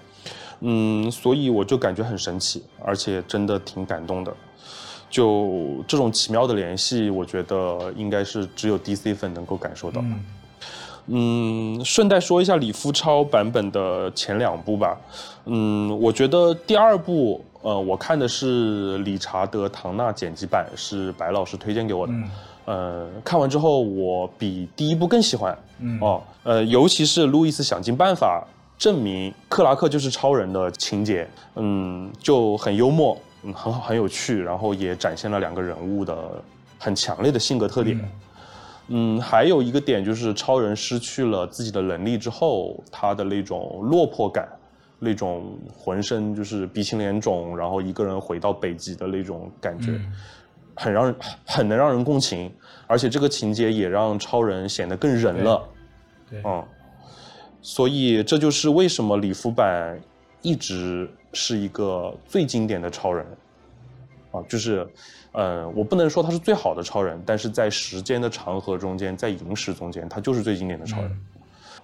[0.61, 4.33] 嗯，所以我就感觉很神奇，而且真的挺感动的。
[5.11, 10.01] 就这种奇妙的联系，我觉得应该是只有 DC 粉能够感受到。
[10.01, 10.25] 嗯
[11.07, 14.99] 嗯，顺带说一下李夫超版本的前两部吧。
[15.45, 22.13] 嗯，我觉得第二部，呃，我看的是理查德·唐纳剪辑版，是白老师推荐给我的。
[22.15, 22.31] 嗯
[22.65, 25.57] 呃，看完之后，我比第一部更喜欢。
[25.81, 28.43] 嗯哦，呃，尤其是路易斯想尽办法
[28.79, 36.43] 证明克拉克就是超人的情节，嗯，就很幽默，嗯，很好，很有趣，然后也展现了两个人物的
[36.79, 37.99] 很强烈的性格特点。
[38.89, 44.49] 嗯，还有一个点就是超人失去了自己的能力之后，他的那种落魄感，
[44.99, 50.13] 那种浑身就是鼻青脸肿，然后一个人回到北极的那种感觉，嗯。
[50.77, 51.15] 很让人
[51.47, 52.53] 很能让人共情，
[52.89, 55.63] 而且这个情节也让超人显得更人了。
[56.29, 56.65] 对，嗯，
[57.65, 59.99] 所以这就是为什么李福版
[60.43, 63.25] 一直是一个最经典的超人
[64.33, 64.87] 啊，就是，
[65.33, 71.21] 呃，我不能说他是最好的超人，但是在时间的长河中间，在影史中间，他就是最经典的超人。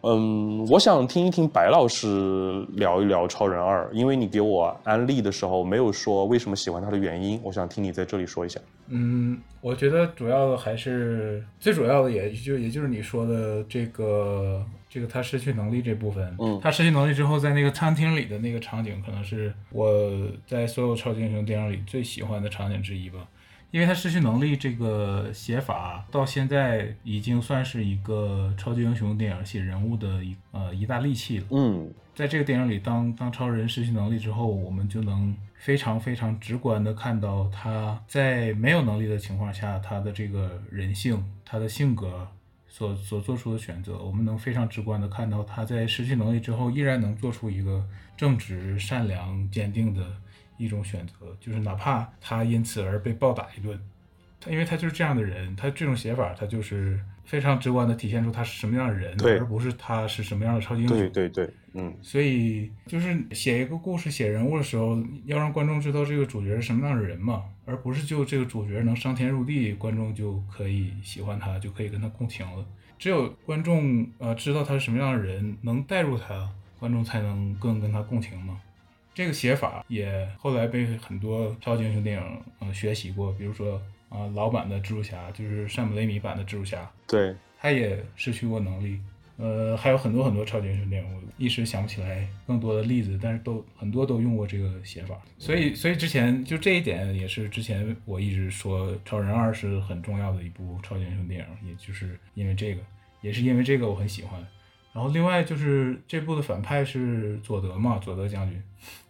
[0.02, 8.60] 嗯，我想听一听白老师聊一聊《超人二》，因为你给我安利的时候没有说为什么喜欢他的原因，我想听你在这里说一下。
[8.88, 16.36] 嗯，我觉得主要的还是最主要的，也就也就是你说的这个这个他失去能力这部分。
[16.38, 23.26] 嗯他失去能力之后，在那个餐厅里的那个场景，可能是我在所有超级英雄电影里最喜欢的场景之一吧。
[23.70, 31.46] 因为他失去能力这个写法到现在已经算是一个超级英雄电影写人物的一呃一大利器了。
[31.52, 42.26] 嗯在这个电影里，当当超人失去能力之后，我们就能非常非常直观的看到他在没有能力的情况下，他的这个人性、他的性格
[42.72, 47.84] 所所做出的选择，我们能非常直观的看到他在失去能力之后，依然能做出一个
[48.16, 50.06] 正直、善良、坚定的
[50.56, 53.78] 一种选择，就是哪怕他因此而被暴打一顿，
[54.40, 60.96] 他因为他就是这样的人，他这种写法，他就是非常直观的体现出他是什么样的人，对而不是他是什么样的超级英雄。
[60.96, 72.64] 对对对，嗯所以就是写一个故事、写人物的时候，要让观众知道这个主角是什么样的人嘛，而不是就这个主角能上天入地，观众就可以喜欢他，就可以跟他共情了。
[72.98, 78.60] 只有观众呃知道他是什么样的人，能带入他，观众才能更跟他共情嘛。
[79.14, 88.98] 这个写法也后来被很多超级英雄电影嗯学习过，比如说啊老版的蜘蛛侠，就是山姆雷米版的蜘蛛侠，对，他也失去过能力。
[89.40, 95.18] 呃，还有很多很多超级英雄电影，我一时想不起来更多的例子，但是都很多都用过这个写法。
[95.38, 102.82] 所以，所以之前就这一点也是之前我一直说，超人二是很重要的一部超级英雄电影，也就是因为这个，
[103.22, 104.38] 也是因为这个我很喜欢。
[104.92, 108.62] 然后另外就是这部的反派是佐德嘛，佐德将军，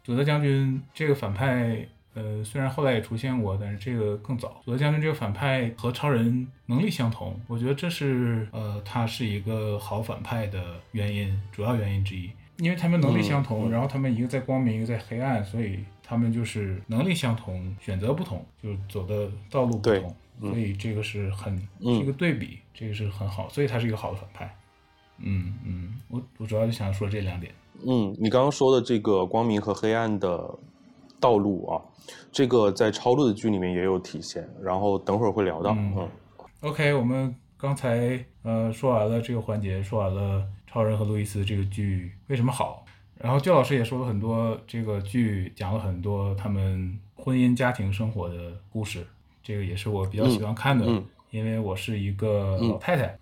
[0.04, 1.88] 佐德将军这个反派。
[2.14, 4.60] 呃，虽然后来也出现过，但是这个更早。
[4.64, 12.30] 佐德将军这个反派和超人能力相同，我觉得这是呃，他是一个好反派的原因，主要原因之一。
[12.58, 24.54] 因为他们能力相同，然后他们一个在光明，一个在黑暗，所以他们就是能力相同，选择不同，就走的道路不同，所以这个是很是一个对比，这个是很好，所以他是一个好的反派。
[25.16, 27.50] 嗯嗯，我我主要就想说这两点。
[27.86, 30.54] 嗯，你刚刚说的这个光明和黑暗的
[31.20, 31.80] 道路啊。
[32.32, 35.72] 这个在超度的剧里面也有体现，然后等会儿会聊到。
[35.76, 36.08] 嗯
[36.60, 42.84] ，OK，我们刚才呃说完了这个环节，说完了超人和路易斯这个剧为什么好，
[43.18, 49.06] 然后焦老师也说了很多这个剧讲了很多他们婚姻家庭生活的故事，
[49.42, 50.86] 这个也是我比较喜欢看的，
[51.30, 53.16] 因为我是一个老太太。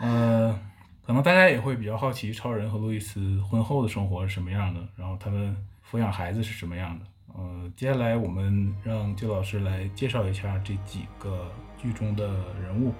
[0.00, 0.56] 嗯，
[1.06, 5.56] 可能大家也会比较好奇超人和路易斯婚后的生活是什么样的，然后他们
[5.90, 7.04] 抚养孩子是什么样的。
[7.34, 12.28] 呃，接下来我们让焦老师来介绍一下这几个剧中的
[12.60, 12.92] 人物。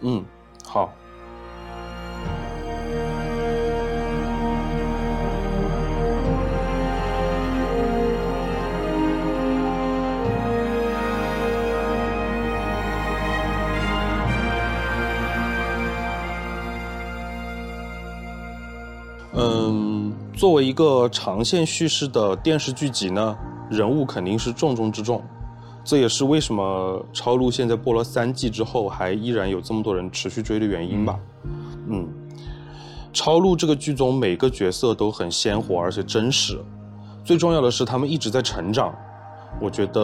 [0.00, 0.24] 嗯，
[0.64, 0.92] 好。
[20.42, 23.38] 作为一个长线叙事的电视剧集呢，
[23.70, 25.22] 人物肯定是重中之重，
[25.84, 31.16] 这也是为什么超路现在播了三季之后还依然有这么多人持续追的原因吧。
[31.88, 32.08] 嗯，
[33.12, 36.58] 超路这个剧中每个角色都很鲜活而且真实，
[37.24, 38.92] 最重要的是他们一直在成长。
[39.60, 40.02] 我觉得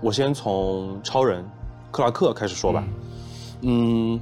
[0.00, 1.44] 我先从超人
[1.90, 2.84] 克拉克开始说吧。
[3.62, 4.20] 嗯，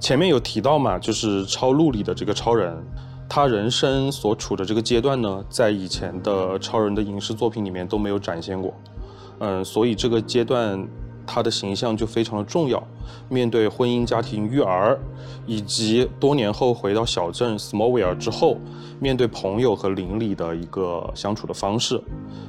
[0.00, 2.76] 前面有提到嘛，就是超路里的这个超人。
[3.34, 8.72] 他人生所处的这个阶段呢，在以前的超人的影视作品里面都没有展现过，
[9.40, 10.86] 嗯，所以这个阶段
[11.26, 12.80] 他的形象就非常的重要。
[13.28, 14.96] 面对婚姻、家庭、育儿，
[15.48, 18.56] 以及多年后回到小镇 Smallville 之后，
[19.00, 22.00] 面对朋友和邻里的一个相处的方式，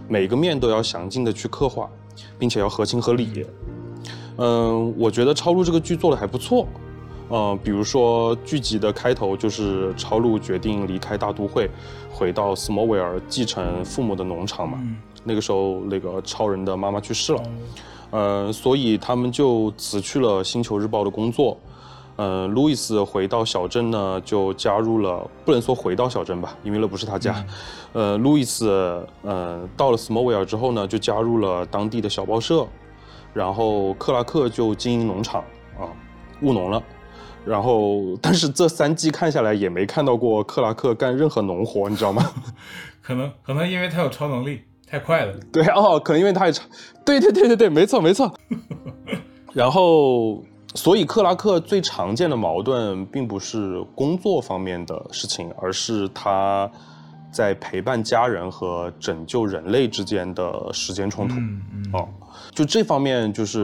[0.07, 1.89] 每个面都要详尽的去刻画，
[2.37, 3.43] 并且要合情合理。
[4.37, 6.67] 嗯，我觉得超入这个剧做的还不错。
[7.27, 11.69] 呃，比如说剧集的开头就是超路决定离开大都会，
[12.11, 14.79] 回到斯莫维尔继承父母的农场嘛。
[15.23, 17.43] 那个时候，那个超人的妈妈去世了，
[18.11, 21.57] 呃，所以他们就辞去了星球日报的工作。
[22.17, 27.43] 呃，路易斯回到小镇呢，就加入了，不能说回到小镇吧，因为那不是他家。
[27.91, 32.65] 呃，路易斯，呃，到了斯莫维尔之后呢，就加入了当地的小报社，
[33.33, 35.41] 然后克拉克就经营农场
[35.77, 35.91] 啊，
[36.41, 36.81] 务农了。
[37.45, 42.27] 然后，但是这三季看下来也没看到过克拉克干任何农活，你知道吗？
[43.03, 45.33] 可能可能因为他有超能力，太快了。
[45.51, 46.63] 对哦，可能因为他也超，
[47.05, 48.33] 对对对对对，没错没错。
[49.53, 56.67] 然后，所以克拉克最常见的矛盾并不是工作方面的事情，而是他
[57.31, 61.35] 在陪伴家人和拯救人类之间的时间冲突。
[61.35, 61.89] 嗯嗯。
[61.93, 62.09] 哦，
[62.55, 63.61] 就这方面，就是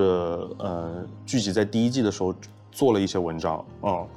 [0.59, 2.31] 呃，剧集在第一季的时候。
[2.71, 4.07] 做了一些文章，嗯，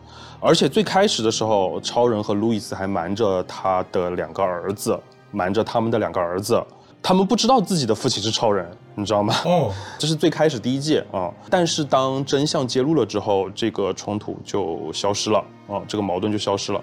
[0.40, 4.98] 而且最开始的时候，超人和路易斯还瞒着他的两个儿子，
[5.32, 6.62] 瞒着他们的两个儿子，
[7.02, 9.34] 他们不知道自己的父亲是超人，你知道吗？
[9.44, 11.30] 哦， 这是最开始第一季啊。
[11.50, 15.38] 但是当真相揭露了之后，这个冲突就消失了，
[15.68, 16.80] 啊，这个矛盾就消失了，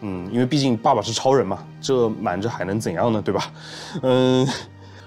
[0.00, 3.52] 嗯，因为毕竟爸爸是超人嘛，这瞒着还能怎样呢，对吧？
[4.02, 4.48] 嗯，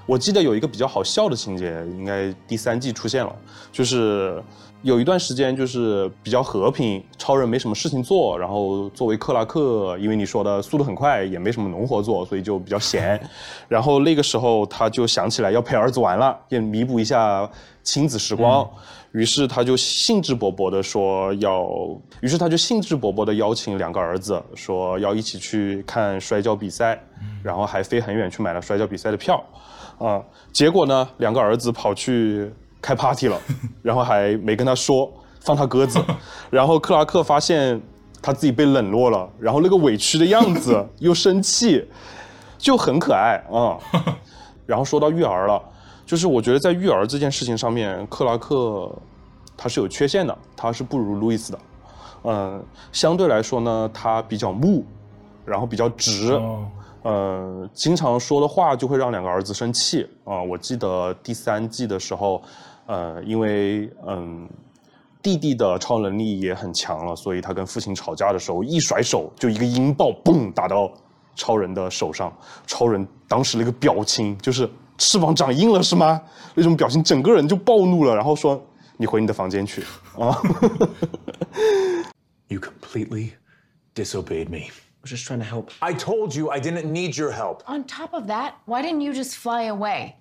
[0.05, 3.35] 我记得有一个比较好笑的情节，应该第三季出现了，
[3.71, 4.43] 就是。
[4.83, 13.19] 有一段时间就是比较和平，超人没什么事情做，然后作为克拉克，因为你说的速度很快，也没什么农活做，所以就比较闲。
[13.67, 17.49] 然后那个时候他就想起来要陪儿子玩了，也弥补一下
[17.83, 18.69] 亲子时光。
[19.13, 21.67] 于是他就兴致勃勃的说要，
[22.21, 27.01] 于是他就兴致勃勃的邀请两个儿子说要一起去看摔跤比赛，
[27.41, 29.43] 然后还飞很远去买了摔跤比赛的票。
[29.97, 30.21] 啊，
[30.53, 32.51] 结果呢，两个儿子跑去。
[32.81, 33.39] 开 party 了，
[33.81, 35.11] 然后还没跟他说
[35.41, 35.99] 放他鸽子，
[36.49, 37.81] 然后克拉克发现
[38.21, 41.85] 他自己被冷落了，然后那个委屈的样子 又生气，
[42.57, 43.77] 就很可爱啊。
[44.65, 45.61] 然后说到育儿了，
[46.05, 48.93] 就是我觉得在育儿这件事情上面，克拉克
[49.55, 51.59] 他是有缺陷的，他是不如路易斯的。
[52.23, 52.61] 嗯，
[52.91, 54.83] 相对来说呢，他比较木，
[55.45, 56.67] 然后比较直，哦
[57.07, 62.41] 呃，经常说的话就会让两个儿子生气啊、我记得第三季的时候，
[62.85, 64.49] 呃，因为嗯。
[65.19, 70.89] 弟弟的超能力也很强了，所以他跟父亲吵架的时候，一甩手就一个音爆，嘣打到
[71.35, 72.31] 超人的手上。
[72.65, 76.21] 超人当时那个表情就是翅膀长硬了是吗？
[76.55, 78.63] 那种表情，整个人就暴怒了，然后说
[78.95, 79.83] ：“你回你的房间去
[80.17, 80.39] 啊！”
[82.47, 83.31] You completely
[83.95, 84.69] disobeyed me.
[85.07, 85.71] Was just trying to help.
[85.81, 87.63] I told you I didn't need your help.
[87.67, 90.17] On top of that, why didn't you just fly away?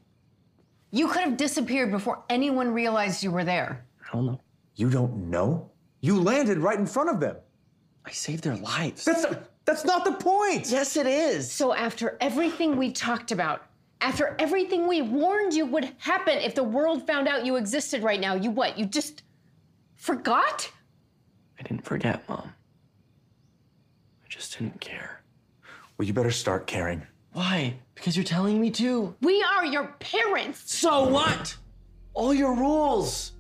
[0.93, 3.85] You could have disappeared before anyone realized you were there.
[4.01, 4.41] I don't know.
[4.77, 5.71] You don't know?
[6.01, 7.37] You landed right in front of them.
[8.05, 9.05] I saved their lives.
[9.05, 9.27] That's
[9.65, 10.71] that's not the point.
[10.71, 11.51] yes, it is.
[11.51, 13.67] So, after everything we talked about,
[14.01, 18.21] after everything we warned you would happen if the world found out you existed right
[18.21, 18.79] now, you what?
[18.79, 19.25] You just
[19.97, 20.71] forgot?
[21.59, 22.53] I didn't forget, Mom.
[24.57, 25.21] I just didn't care.
[25.99, 27.03] Well, you better start caring.
[27.33, 27.75] Why?
[27.95, 29.15] Because you're telling me to.
[29.21, 30.73] We are your parents.
[30.73, 31.57] So what?
[32.15, 33.33] All your rules.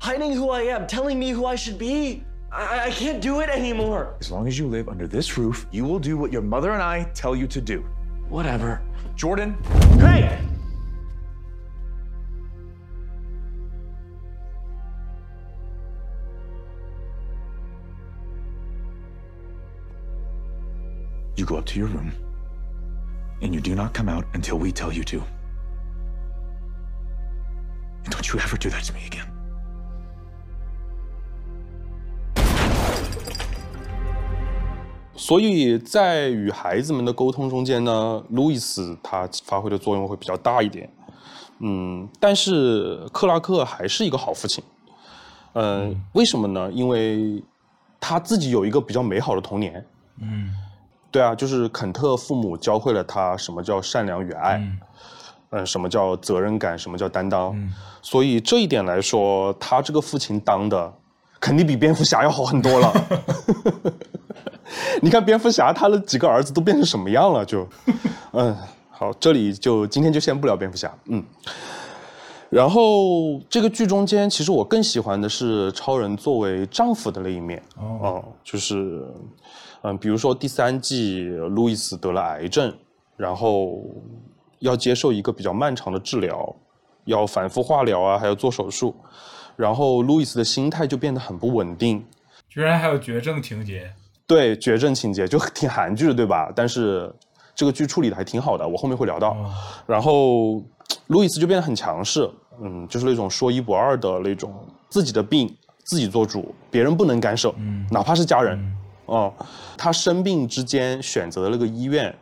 [0.00, 2.24] Hiding who I am, telling me who I should be.
[2.50, 4.16] I, I can't do it anymore.
[4.20, 6.82] As long as you live under this roof, you will do what your mother and
[6.82, 7.84] I tell you to do.
[8.28, 8.82] Whatever.
[9.14, 9.56] Jordan.
[9.98, 10.40] Hey!
[21.34, 22.12] You go up to your room,
[23.40, 25.22] and you do not come out until we tell you to.
[28.04, 29.26] And don't you ever do that to me again.
[35.16, 40.92] 所以在与孩子们的沟通中间呢，路易斯他发挥的作用会比较大一点。
[41.60, 44.62] 嗯，但是克拉克还是一个好父亲。
[45.54, 46.70] 嗯，为什么呢？
[46.72, 47.42] 因为
[48.00, 49.86] 他自己有一个比较美好的童年。
[50.18, 50.54] 嗯
[51.12, 54.60] 对啊，就是肯特父母教会了他什么叫善良与爱，
[55.50, 57.54] 嗯、什么叫责任感，什么叫担当。
[58.00, 60.92] 所以这一点来说，他这个父亲当的
[61.38, 62.92] 肯定比蝙蝠侠要好很多了。
[65.02, 67.44] 你看蝙蝠侠他的几个儿子都变成什么样了？
[67.44, 67.68] 就，
[68.32, 68.56] 嗯，
[68.90, 71.22] 好，这里就今天就先不聊蝙蝠侠，嗯。
[72.48, 79.06] 然后这个剧中间，其实我更喜欢的是超人作为丈夫的那一面，哦嗯，就是，
[79.82, 82.72] 嗯，比如说第三季，路易斯得了癌症，
[83.16, 83.82] 然后
[84.60, 86.54] 要接受一个比较漫长的治疗，
[87.04, 88.94] 要反复化疗啊，还要做手术，
[89.56, 92.04] 然后路易斯的心态就变得很不稳定，
[92.48, 93.92] 居然还有绝症情节。
[94.26, 96.52] 对，绝症情节就挺韩剧的，对吧？
[96.54, 97.12] 但是
[97.54, 99.30] 这个剧处理的还挺好的，我后面会聊到。
[99.30, 99.50] 哦
[99.86, 100.62] 然后
[101.08, 102.30] 路易斯就变得很强势，
[102.62, 104.54] 嗯，就是那种说一不二的那种，
[104.88, 108.58] 自己的病自己做主，别人不能干涉，嗯哪怕是家人。
[109.16, 109.32] 哦、
[109.76, 112.14] 他生病之间选择的那个医院，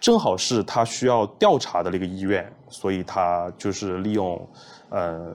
[0.00, 4.48] 正好是他需要调查的那个医院，所以他就是利用，
[4.90, 5.34] 呃。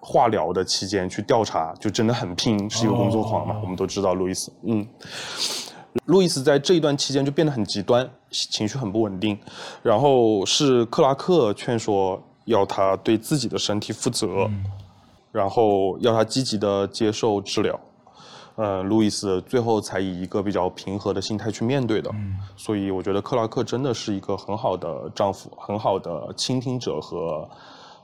[0.00, 3.56] 化疗的期间去调查，就真的很拼，是一个工作狂嘛。
[3.56, 4.86] 哦我们都知道路易斯，嗯，
[6.04, 9.36] 路易斯在这一段期间就变得很极端，情绪很不稳定，
[9.82, 14.48] 然后是克拉克劝说要他对自己的身体负责，
[15.32, 17.78] 然后要他积极的接受治疗。
[18.58, 22.10] 呃，路易斯最后才以一个比较平和的心态去面对的，
[22.56, 27.48] 所以我觉得克拉克真的是一个很好的丈夫，很好的倾听者和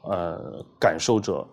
[0.03, 1.45] 呃感受者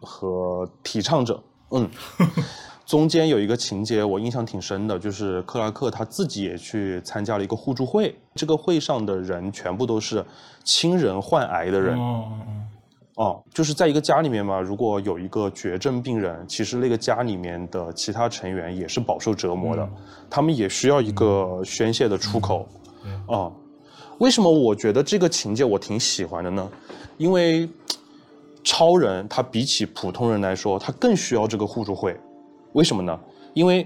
[0.00, 1.42] 和提倡者。
[1.72, 1.90] 嗯，
[2.86, 10.24] 中间有一个情节我印象挺深的，就是克拉克他自己也去参加了一个互助会，这个会上的人全部都是
[10.62, 11.98] 亲人患癌的人。
[11.98, 12.24] 哦
[13.18, 19.88] 哦哦，就是在一个家里面嘛，如果有一个绝症病人，其实那个家里面的其他成员也是饱受折磨的，
[20.30, 22.68] 他们也需要一个宣泄的出口。
[23.02, 23.50] 对啊、
[24.18, 26.70] 为什么我觉得这个情节我挺喜欢的呢？
[27.16, 27.68] 因为
[28.62, 32.16] 超人他比起普通人来说，他更需要这个互助会。
[32.74, 33.18] 为什么呢？
[33.52, 33.84] 因为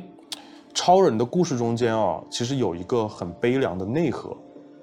[0.74, 4.36] 超人的故事中间啊，其实有一个很悲凉的内核，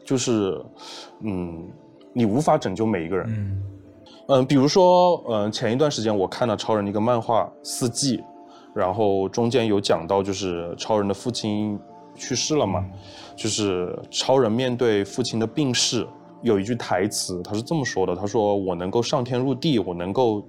[0.03, 0.59] 就是，
[1.19, 1.67] 嗯，
[2.13, 3.27] 你无法拯救每一个人。
[3.29, 3.61] 嗯
[4.31, 8.17] 嗯，比如说，嗯，前一段时间我看了超人的一个漫画《四季》，
[8.75, 11.79] 然后中间有讲到，就是超人的父亲
[12.13, 12.85] 去世了嘛，
[13.35, 16.07] 就是超人面对父亲的病逝，
[16.43, 20.43] 有一句台词，他是这么说的：“他说我能够上天入地，我能够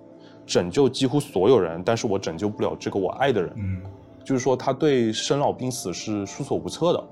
[0.44, 3.80] 拯救几乎所有人，但是我拯救不了这个我爱的人。”嗯
[4.22, 7.02] 就是说他对生老病死是束手无策的，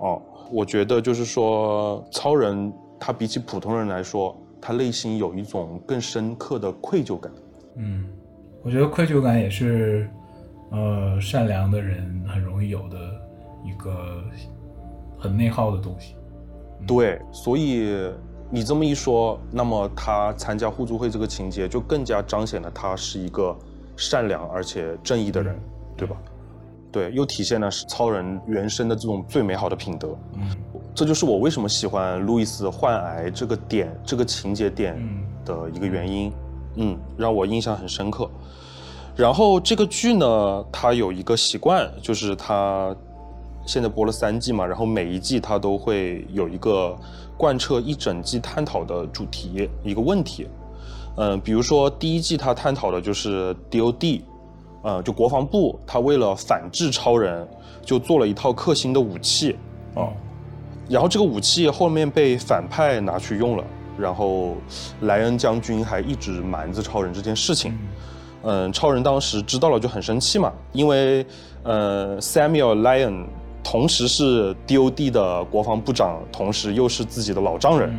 [0.00, 7.32] 哦，我觉得就是说，超人他比起普通人来说，他内心有一种更深刻的愧疚感。
[7.76, 8.06] 嗯，
[8.62, 10.08] 我觉得愧疚感也是，
[10.70, 12.96] 呃，善良的人很容易有的
[13.64, 14.22] 一个
[15.18, 16.14] 很内耗的东西。
[16.86, 18.10] 对，所以
[18.50, 23.56] 你这么一说，那么他参加互助会这个情节就更加彰显了他是一个
[23.96, 25.58] 善良而且正义的人，
[25.96, 26.16] 对吧？
[26.92, 30.16] 对，又体现了是超人原生的这种最美好的品德。
[30.34, 30.48] 嗯，
[30.96, 36.32] 这就是我为什么喜欢路易斯患癌这个点、这个情节点嗯的一个原因。
[36.76, 38.28] 嗯，让我印象很深刻。
[39.14, 42.96] 然后这个剧呢，它有一个习惯，就是它
[43.66, 46.96] 现在播了三季嘛，然后每一季它都会有一个
[47.36, 50.46] 贯彻一整季探讨的主题，一个问题。
[51.16, 54.22] 嗯，比如说第一季它探讨的就是 DOD，
[54.82, 57.46] 呃，就国防部，它为了反制超人，
[57.82, 59.56] 就做了一套克星的武器
[59.94, 60.08] 啊。
[60.88, 63.64] 然后这个武器后面被反派拿去用了，
[63.98, 64.56] 然后
[65.00, 67.76] 莱恩将军还一直瞒着超人这件事情。
[68.42, 71.26] 嗯，超人当时知道了就很生气嘛，因为
[71.64, 73.24] 呃，Samuel Lyon
[73.64, 77.92] 同时是 DOD 的国防部长，同时又是自己的老丈人，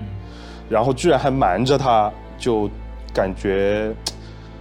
[0.70, 2.70] 然后居然还瞒着他，就
[3.14, 3.94] 感觉，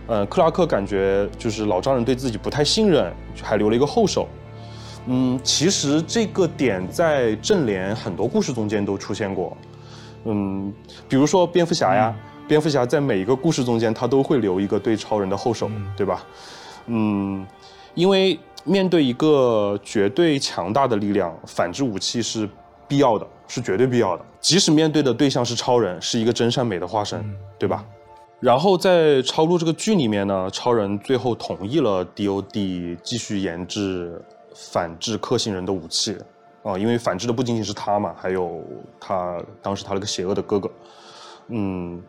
[0.09, 4.27] 呃，克拉克感觉就是老丈人对自己不太信任，还留了一个后手。
[5.07, 9.57] 嗯，其实这个点在正联很多故事中间都出现过。
[10.25, 10.73] 嗯，
[11.09, 12.15] 比如说蝙蝠侠呀，
[12.49, 16.25] 蝙蝠侠在每一个故事中间他都会留一个对超人的后手，对吧？
[16.87, 17.47] 嗯，
[17.95, 22.49] 因为面对一个绝对强大的力量，反制武器是
[22.89, 24.25] 必要的，是绝对必要的。
[24.41, 27.25] 即使面对的对象是超人，是一个真善美的化身，
[27.59, 27.85] 对吧？
[28.41, 34.21] 然后在超路这个剧里面呢，超人最后同意了 DOD 继续研制
[34.71, 36.17] 反制克星人的武器。
[36.63, 38.61] 啊，因为反制的不仅仅是他嘛，还有
[38.99, 40.69] 他当时他那个邪恶的哥哥，
[41.47, 42.03] 嗯，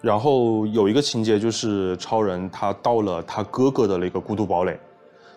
[0.00, 4.80] 然后有一个情节就是超人他到了他哥哥的那个孤独堡垒，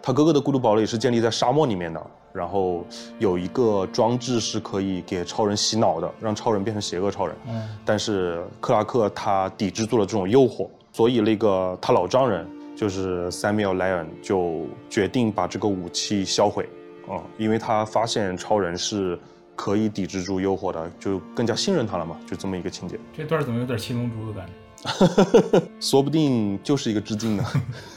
[0.01, 2.85] 他哥哥的孤独堡垒是建立在沙漠里面的，然后
[3.19, 7.35] 有一个装置是可以给超人洗脑的，让超人变成邪恶超人。
[7.49, 7.77] 嗯。
[7.83, 16.67] 但是克拉克他抵制住了这种诱惑，所以那个他老丈人就是 Samuel Lyon 就决定把这个武器销毁，
[17.07, 19.17] 啊、因为他发现超人是
[19.55, 25.61] 可以抵制住诱惑的，就更加信任他了嘛，就这么一个情节，这段怎么有点七龙珠的感觉？
[25.80, 27.43] 说不定就是一个致敬呢。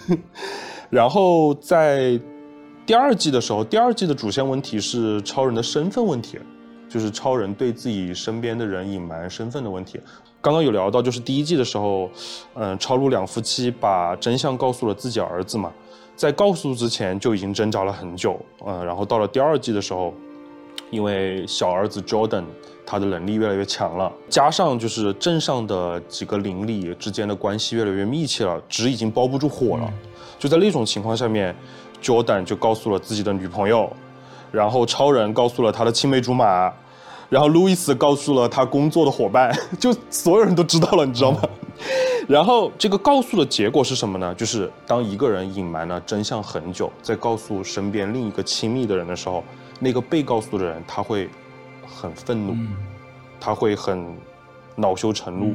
[0.89, 2.19] 然后在
[2.87, 6.39] 第二季的时候，第二季的主线问题是超人的身份问题，
[6.89, 10.01] 就是超人对自己身边的人隐瞒身份的问题。
[10.49, 12.11] 刚刚有聊到，就是第一季的时候，
[12.55, 15.71] 嗯，超路两夫妻把真相告诉了自己儿子嘛，
[16.17, 20.15] 在告诉之前就已经挣扎了很久，嗯，然后到了第二季的时候，
[20.89, 22.45] 因为小儿子 Jordan
[22.87, 29.93] 他的能力越来越强了，加上就是镇上的几个邻里之间的关系越来越密切了，纸已经包不住火了。
[30.39, 31.55] 就在那种情况下面
[32.03, 33.93] ，Jordan 就告诉了自己的女朋友，
[34.51, 36.73] 然后超人告诉了他的青梅竹马，
[37.29, 41.41] 然后路易斯告诉了他工作的伙伴， 就所有人都知道了，你知道吗？
[42.27, 44.35] 然后这个告诉的结果是什么呢？
[44.35, 49.45] 就是当一个人隐瞒了真相很久，在告诉身边另一个亲密的人的时候，
[49.79, 51.29] 那个被告诉的人他会
[51.87, 52.57] 很愤怒，
[53.41, 54.07] 他会很
[54.75, 55.55] 恼羞成怒，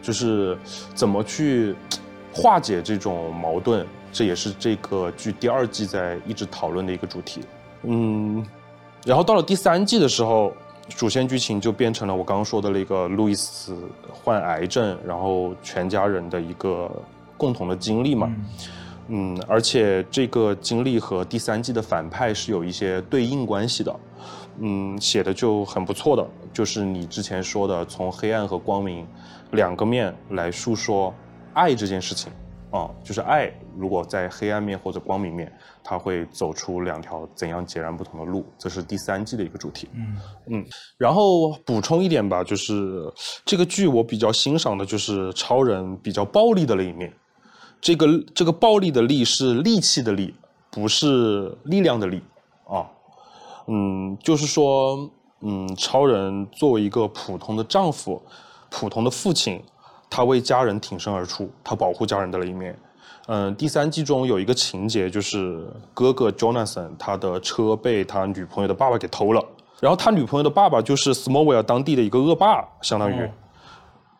[0.00, 0.56] 就是
[0.94, 1.74] 怎么去
[2.32, 7.42] 化解这种矛盾，这也是这个剧第二季在一直讨论的一个主题。
[7.82, 8.46] 嗯，
[9.04, 10.52] 然后到了第三季的时候，
[10.90, 13.76] 主线剧情就变成了我刚刚说的那个路易斯
[14.12, 16.90] 患癌症，然后全家人的一个
[17.38, 18.30] 共同的经历嘛。
[19.08, 23.96] 嗯，而且这个经历和第三季的反派是有一些对应关系的。
[24.58, 29.06] 嗯，写的就很不错的，就是你之前说的，从黑暗和光明
[29.52, 31.14] 两个面来诉说
[31.54, 32.30] 爱这件事情
[32.70, 35.52] 啊、就是爱如果在黑暗面或者光明面，
[35.82, 39.88] 它会走出两条怎样截然不同的路，这是第三季的一个主题。
[39.94, 40.16] 嗯
[40.46, 40.66] 嗯，
[40.96, 43.12] 然后补充一点吧，就是
[43.44, 47.12] 这个剧我比较欣赏的就是超人比较暴力的那一面。
[47.80, 50.34] 这个这个暴力的力是力气的力，
[50.70, 52.22] 不是力量的力
[52.68, 52.86] 啊。
[53.66, 55.10] 嗯，就是说，
[55.40, 58.22] 嗯，超人作为一个普通的丈夫、
[58.68, 59.62] 普通的父亲，
[60.10, 62.76] 他为家人挺身而出，他保护家人的那一面。
[63.28, 69.42] 嗯，第三季中有一个情节，就是哥哥 Jonathan 他的车被他女朋友的爸爸给偷了，
[69.78, 73.14] 然后他女朋友的爸爸就是 Smallville 当地的一个恶霸，相当于。
[73.22, 73.28] 哦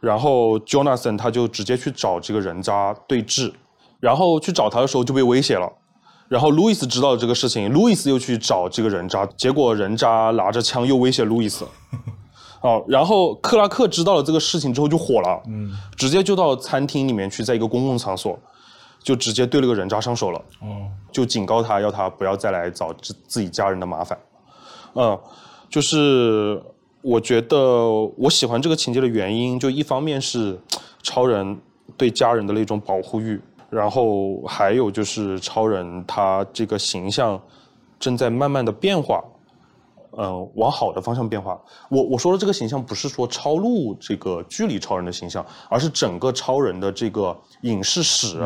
[0.00, 3.52] 然后 Jonathan 他就直接去找这个人渣对峙，
[3.98, 5.70] 然后去找他的时候就被威胁了，
[6.26, 11.66] 然后路易斯知道了这个事情，路易斯又去找这个人渣，结果人渣拿着枪又威胁路易斯。
[12.62, 18.38] 哦，然后克拉克知道了这个事情之后就火了，嗯，直接就到餐厅里面去，在一个公共场所，
[19.02, 24.18] 就直接对那个人渣上手了，哦，就警告他，要他不要再来找自自己家人的麻烦。
[24.94, 25.18] 嗯，
[25.70, 26.62] 就是
[27.00, 27.56] 我觉得
[28.18, 30.60] 我喜欢这个情节的原因，就一方面是
[31.02, 31.58] 超人
[31.96, 33.40] 对家人的那种保护欲，
[33.70, 37.40] 然后还有就是超人他这个形象
[37.98, 39.24] 正在慢慢的变化。
[40.16, 41.60] 嗯，往好的方向变化。
[41.88, 48.40] 我我说的这个形象不是说超路这个剧里超人的形象，而是整个超人的这个影视史，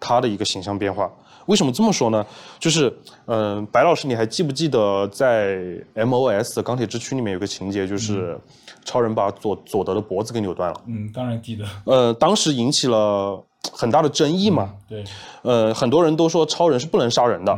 [0.00, 1.10] 他的一个形象变化。
[1.46, 2.24] 为什么这么说呢？
[2.58, 2.90] 就是
[3.26, 5.58] 嗯，白老师，你还记不记得在
[5.94, 8.38] MOS 钢铁之躯里面有个情节，就是
[8.82, 10.80] 超人把佐佐德的脖子给扭断了。
[10.86, 11.66] 嗯，当然记得。
[11.84, 14.72] 呃，当时引起了很大的争议嘛。
[14.88, 15.04] 对。
[15.42, 17.54] 呃，很多人都说超人是不能杀人的。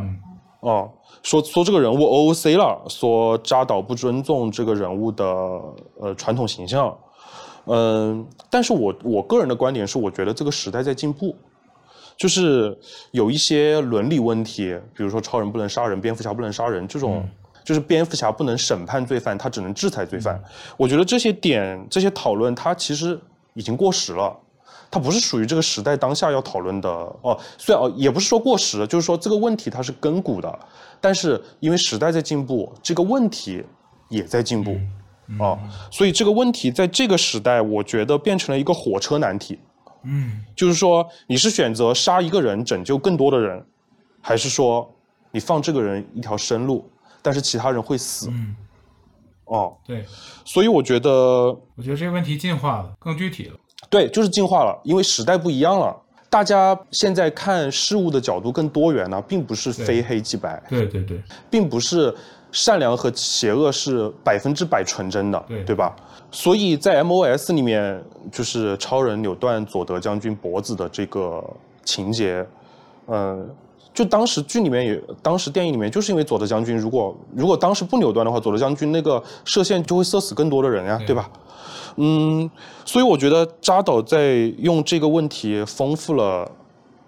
[0.59, 0.91] 哦。
[1.27, 5.25] 说说这个人物 OOC 了，说扎导不尊重这个人物的
[5.99, 6.97] 呃传统形象，
[7.65, 11.35] 嗯，但是我我个人的观点是，我觉得这个时代在进步，
[12.17, 12.79] 就是
[13.11, 17.29] 有一些伦理问题，比如说超人不能杀人，蝙蝠侠不能杀人，这种
[17.65, 20.41] 就是蝙蝠侠不能审判罪犯，他只能制裁罪犯。
[20.77, 23.19] 我觉得这些点这些讨论，它其实
[23.55, 24.33] 已经过时了。
[24.91, 26.89] 它不是属于这个时代当下要讨论的
[27.23, 30.59] 哦，虽然哦也不是说过时，就是说这个问题它是根古的，
[31.01, 33.63] 但是因为时代在进步，这个问题
[34.09, 34.79] 也在进步，
[35.39, 35.59] 哦，
[35.91, 39.59] 所以这个问题在这个时代，我觉得变成了一个火车难题，
[40.05, 43.65] 嗯，就是说你是选择杀一个人拯救更多的人，
[44.21, 44.89] 还是说
[45.33, 46.89] 你放这个人一条生路，
[47.21, 48.57] 但是其他人会死，嗯，
[49.47, 50.07] 哦，对，
[50.45, 51.11] 所以我觉得，
[51.75, 53.59] 我觉得这个问题进化了，更具体了。
[53.89, 55.97] 对，就是进化了，因为时代不一样了，
[56.29, 60.63] 大家现在看事物的角度更多元了，并不是非黑即白。
[60.69, 62.15] 对对对，并不是
[62.53, 65.95] 善良和邪恶是百分之百纯真的，对对吧？
[66.31, 71.43] 所以在 MOS 里面，就是超人扭断佐德将军脖子的这个
[71.85, 72.45] 情节，
[73.07, 73.49] 嗯，
[73.95, 81.31] 就当时剧里面也，当时电影里面就是因为佐德将军如果如果当时不扭断的话，佐德将军那个射线就会射死更多的人呀，对吧？
[81.97, 82.51] 嗯，
[82.85, 86.51] 所以我觉得扎导在用这个问题丰富了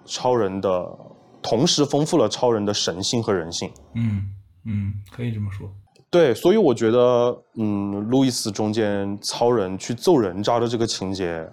[0.04, 0.98] 超人的，
[1.42, 3.70] 同时丰富了超人的神性和人性。
[3.94, 4.34] 嗯
[4.64, 5.70] 嗯，可以这么说。
[6.10, 11.46] 对，所以我觉得，嗯，路易斯中间超人去揍人渣的这个情节，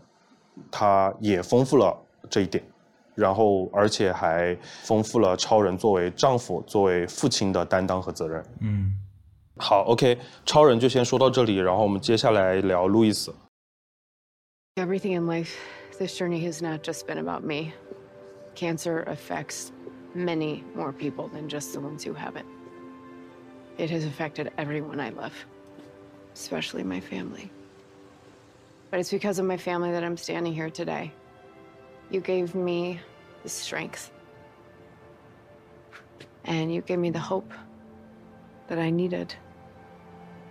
[0.71, 1.93] 他也丰富了
[2.29, 2.63] 这一点，
[3.15, 8.43] 然后而且还丰富了超人作为丈夫、作为父亲的担当和责任。
[8.61, 8.93] 嗯。
[9.56, 13.34] 好，OK，超人就先说到这里，然后我们接下来聊路易斯。
[14.76, 15.52] Everything in life,
[15.98, 17.72] this journey has not just been about me.
[18.54, 19.70] Cancer affects
[20.14, 22.46] many more people than just the ones who have it.
[23.76, 25.32] It has affected everyone I love,
[26.34, 27.50] especially my family.
[28.90, 31.12] But it's because of my family that I'm standing here today.
[32.10, 33.00] You gave me
[33.42, 34.10] the strength.
[36.44, 37.52] And you gave me the hope
[38.68, 39.34] that I needed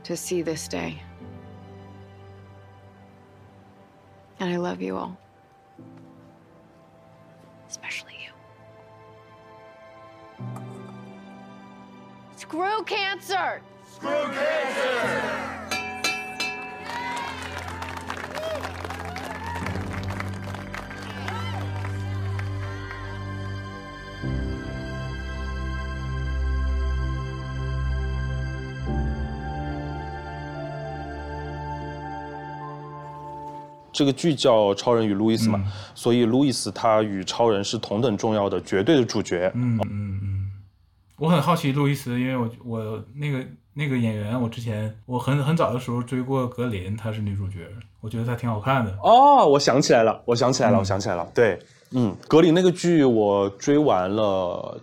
[0.05, 1.03] to see this day.
[4.39, 5.19] And I love you all.
[7.69, 8.31] Especially you.
[12.37, 13.63] Screw cancer!
[13.91, 15.64] Screw cancer!
[33.95, 35.65] 这个剧叫《超人与路易斯》嘛，
[35.95, 39.51] 所以路易斯他与超人是同等重要的绝对的主角。
[39.55, 40.51] 嗯嗯嗯，
[41.17, 47.69] 我很好奇路易斯，因为我我那个那个演员，我之前我很很早的时候追过格林，她是女主角，
[48.01, 48.93] 我觉得她挺好看的。
[49.01, 51.25] 哦，我想起来了，我想起来了，我想起来了。
[51.33, 51.57] 对，
[51.93, 54.81] 嗯，格林那个剧我追完了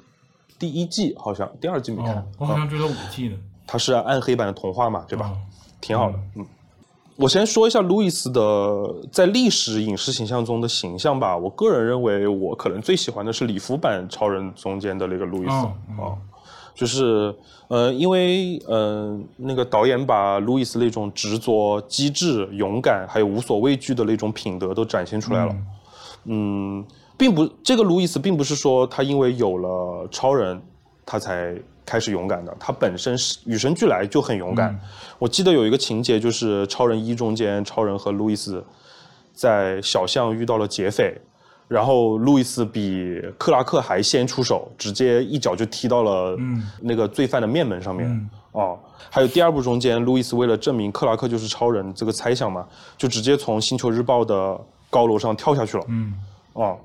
[0.57, 3.37] 第一季，好像第二季没看，我好像追了五季呢。
[3.67, 5.31] 它是暗黑版的童话嘛，对吧？
[5.81, 6.45] 挺好的，嗯。
[7.21, 11.37] 我先说一下路易斯的在历史影视形象中的形象吧。
[11.37, 15.51] 我个人认为，我可能最喜欢的是礼服版超人中间的那个路易斯
[16.01, 16.17] 啊，
[16.73, 17.33] 就是
[17.67, 25.55] 呃，因为呃，那个导演把路易斯那种执着、机智、勇敢，还有无所畏惧的那种品德都展现出来了。
[26.25, 26.83] 嗯，
[27.15, 30.59] 并不，这个路易斯并不是说他因为有了超人，
[31.05, 31.55] 他才。
[31.85, 34.79] 开始勇敢的，他本身是与生俱来就很勇敢。
[35.19, 38.63] 我记得有一个情节，就是《超人一》中间，超人和路易斯
[39.33, 41.15] 在小巷遇到了劫匪，
[41.67, 46.37] 然后路易斯比克拉克还先出手，直接一脚就踢到了
[46.81, 48.29] 那个罪犯的面门上面。
[48.51, 48.77] 哦，
[49.09, 52.67] 还有第二部中间，路易斯为了证明克拉克就是超人这个猜想嘛，
[52.97, 54.59] 就直接从星球日报的
[54.89, 55.85] 高楼上跳下去了。
[55.87, 56.13] 嗯，
[56.53, 56.77] 哦，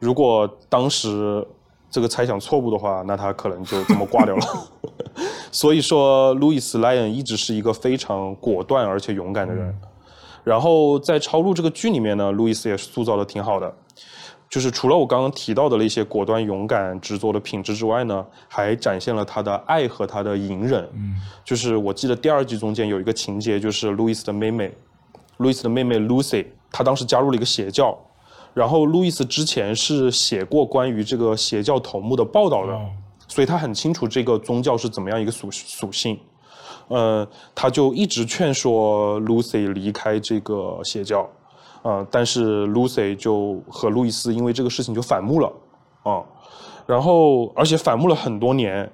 [0.00, 1.46] 如果当时
[1.92, 4.46] 这个猜想错误的话，那他可能就这么挂掉了。
[5.52, 9.78] 所以说，路易斯莱恩一直是一个非常果断而且勇敢的人。
[10.42, 13.72] 然后在超录这个剧里面呢，路易斯也是塑造的挺好的。
[14.48, 20.86] 就是除了我刚刚提到的那些果断、勇敢、执着的品质之外呢，还展现了他的爱和他的隐忍。
[20.94, 21.14] 嗯，
[21.44, 24.74] 就是我记得第二季中间有一个情节，就是路易斯的妹妹，
[25.36, 27.98] 路易斯的妹妹 Lucy，她当时加入了一个邪教，
[28.54, 32.78] 然后路易斯之前是写过关于这个邪教头目的报道的，
[33.26, 36.18] 所以他很清楚这个宗教是怎么样一个属属性。
[36.88, 41.28] 呃，他就一直劝说 Lucy 离开这个邪教。
[41.82, 45.52] 呃，但是 Lucy 就和路易斯因为这个事情就反目了，
[46.04, 46.22] 啊，
[46.86, 48.88] 然后而且反目了很多年，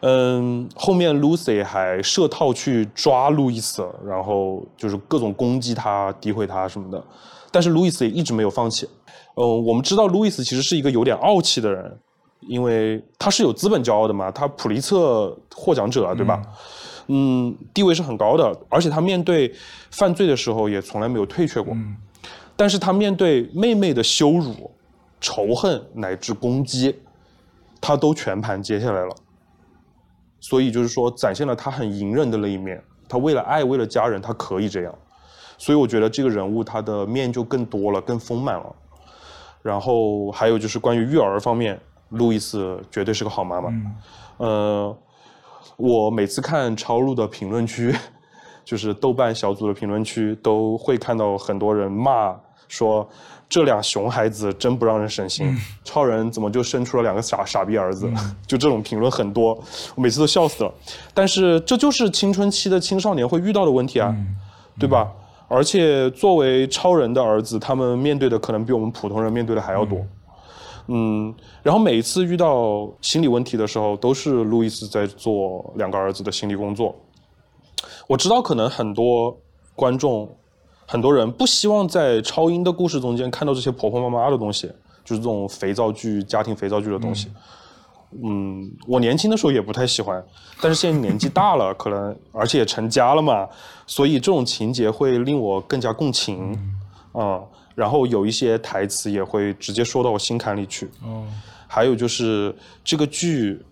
[0.00, 7.02] 嗯，后面 Lucy 还设套去抓路易斯，然后就是各种攻击他、诋毁他什么的，
[7.50, 8.88] 但是路易斯也一直没有放弃。
[9.34, 11.98] 嗯，我们知道路易斯其实是一个有点傲气的人，
[12.40, 16.40] 因为他是有资本骄傲的嘛，他普利策获奖者，对吧？
[17.08, 19.52] 嗯，地位是很高的，而且他面对
[19.90, 21.72] 犯罪的时候也从来没有退却过。
[21.74, 21.96] 嗯，
[22.54, 24.70] 但是他面对妹妹的羞辱、
[25.20, 26.94] 仇恨乃至攻击，
[27.80, 29.16] 他都全盘接下来了。
[30.40, 32.82] 所以就是说，展现了他很隐忍的那一面。
[33.08, 34.94] 他为了爱，为了家人，他可以这样。
[35.56, 38.74] 所以我觉得这个人物他的面就更多了，更丰满了。
[39.62, 41.80] 然后还有就是关于育儿方面，
[42.10, 43.68] 路易斯绝对是个好妈妈。
[43.70, 43.94] 嗯，
[44.38, 44.98] 呃。
[45.76, 47.94] 我每次看超路的评论区，
[48.64, 52.34] 就是豆瓣小组的评论区，都会看到很多人骂
[52.66, 53.08] 说
[53.48, 58.10] 这俩熊孩子真不让人省心，超人怎么就生出了两个傻傻逼儿子？
[58.46, 59.58] 就这种评论很多，
[59.94, 60.72] 我每次都笑死了。
[61.14, 64.14] 但是这就是青春期的青少年会遇到的问题啊，
[64.78, 65.10] 对吧？
[65.48, 69.98] 而且作为超人的儿子，他们面对的可能比我们普通人面对的还要多。
[70.88, 76.94] 嗯，然后每一次遇到心理问题的时候，都是路易斯在做两个儿子的心理工作。
[78.06, 79.34] 我知道，可能很多
[79.74, 80.30] 观众、
[80.90, 84.66] 很多人不希望在超英的故事中间看到这些婆婆妈妈的东西，
[85.04, 87.28] 就是这种肥皂剧、家庭肥皂剧的东西。
[88.24, 90.24] 嗯，我年轻的时候也不太喜欢，
[90.62, 93.46] 但是现在年纪大了，可能而且也成家了嘛，
[93.86, 96.58] 所以这种情节会令我更加共情。
[97.12, 97.42] 啊。
[97.74, 100.90] 然后有一些台词也会直接说到我心坎里去。
[101.04, 101.24] 哦，
[101.68, 103.64] 还有就是这个剧，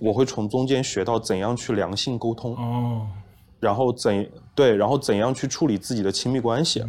[0.00, 2.56] 我会从中间学到怎样去良性沟通。
[2.56, 3.06] 哦，
[3.64, 6.84] 然后怎对，然后怎样去处理自己的亲密关系。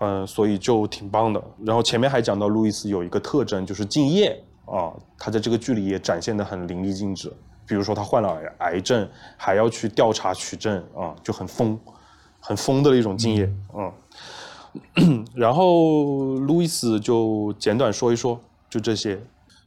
[0.00, 1.40] 嗯，所以就挺棒的。
[1.64, 7.32] 然后前面还讲到路易斯有一个特征就是敬业啊，他在这个剧里也展现的很淋漓尽致。
[7.68, 11.78] 比如说他患了癌症，还要去调查取证啊，就很疯，
[12.40, 13.48] 很疯的一种敬业。
[13.74, 13.92] 嗯。
[15.34, 19.18] 然后路易斯就简短说一说，就这些。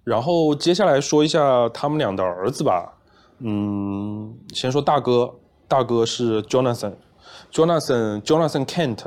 [0.03, 2.93] 然后接下来说一下他们俩的儿子吧。
[3.39, 5.33] 嗯，先说大哥，
[5.69, 9.05] 大哥是 Jonathan，Jonathan，Jonathan Kent，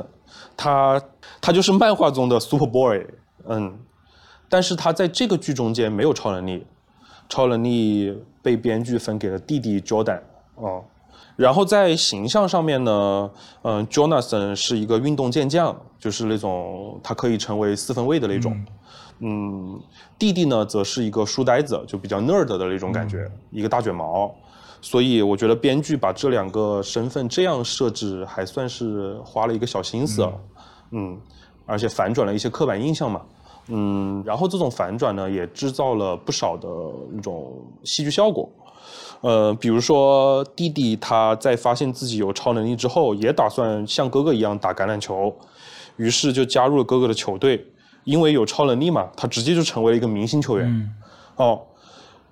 [0.57, 0.99] 他
[1.39, 3.05] 他就是漫画中的 Super Boy。
[3.47, 3.77] 嗯，
[4.47, 6.65] 但是他在这个剧中间没有超能力，
[7.27, 10.21] 超能力被编剧分给了弟弟 Jordan。
[10.55, 10.85] 哦。
[11.35, 13.29] 然后在形象上面呢，
[13.63, 18.65] 嗯，Jonathan 是一个运动健将，就是那种他可以成为四分卫的那种。
[19.19, 19.81] 嗯，
[20.17, 24.33] 弟弟呢则是一个书呆子，就比较 nerd 的那种感觉，一个大卷毛。
[24.83, 30.27] 所以我觉得编剧把这两个身份这样设置，还算是花了一个小心思。
[30.91, 31.17] 嗯，
[31.65, 33.21] 而且反转了一些刻板印象嘛。
[33.69, 36.67] 嗯，然后这种反转呢，也制造了不少的
[37.13, 38.49] 那种戏剧效果。
[39.21, 45.33] 呃，比如说弟弟他在发现自己有超能力之后，也打算像哥哥一样打橄榄球，
[45.95, 47.65] 于是就加入了哥哥的球队。
[48.03, 50.93] 因为有超能力嘛，他直接就成为了一个明星球员。
[51.37, 51.61] 哦，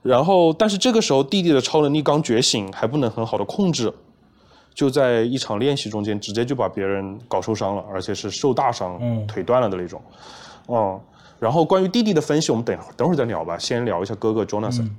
[0.02, 3.94] 然后但是这个时候弟弟的超能力刚觉醒，还不能很好的控制，
[4.74, 10.02] 就在一场练习中间直接就把别人搞受伤了，而且是受大伤，腿断了的那种。
[10.68, 11.00] 哦，
[11.40, 14.90] 然后关于弟弟的分析，我们等等会儿再聊吧，先聊一下哥哥 Jonathan。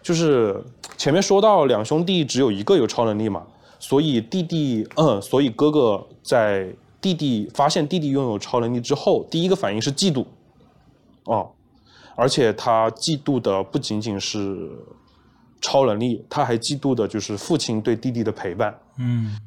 [0.00, 0.64] 就是
[0.96, 3.42] 前面说到两兄弟只有一个有超能力嘛，
[3.78, 6.68] 所以弟弟，嗯，所以哥哥在
[7.00, 10.24] 弟弟发现弟弟拥有超能力之后，第一个反应是嫉妒，
[11.24, 11.50] 哦，
[12.20, 14.68] 而且他嫉妒的不仅仅是
[15.60, 19.38] 超能力，他还嫉妒的就是父亲对弟弟的陪伴，嗯，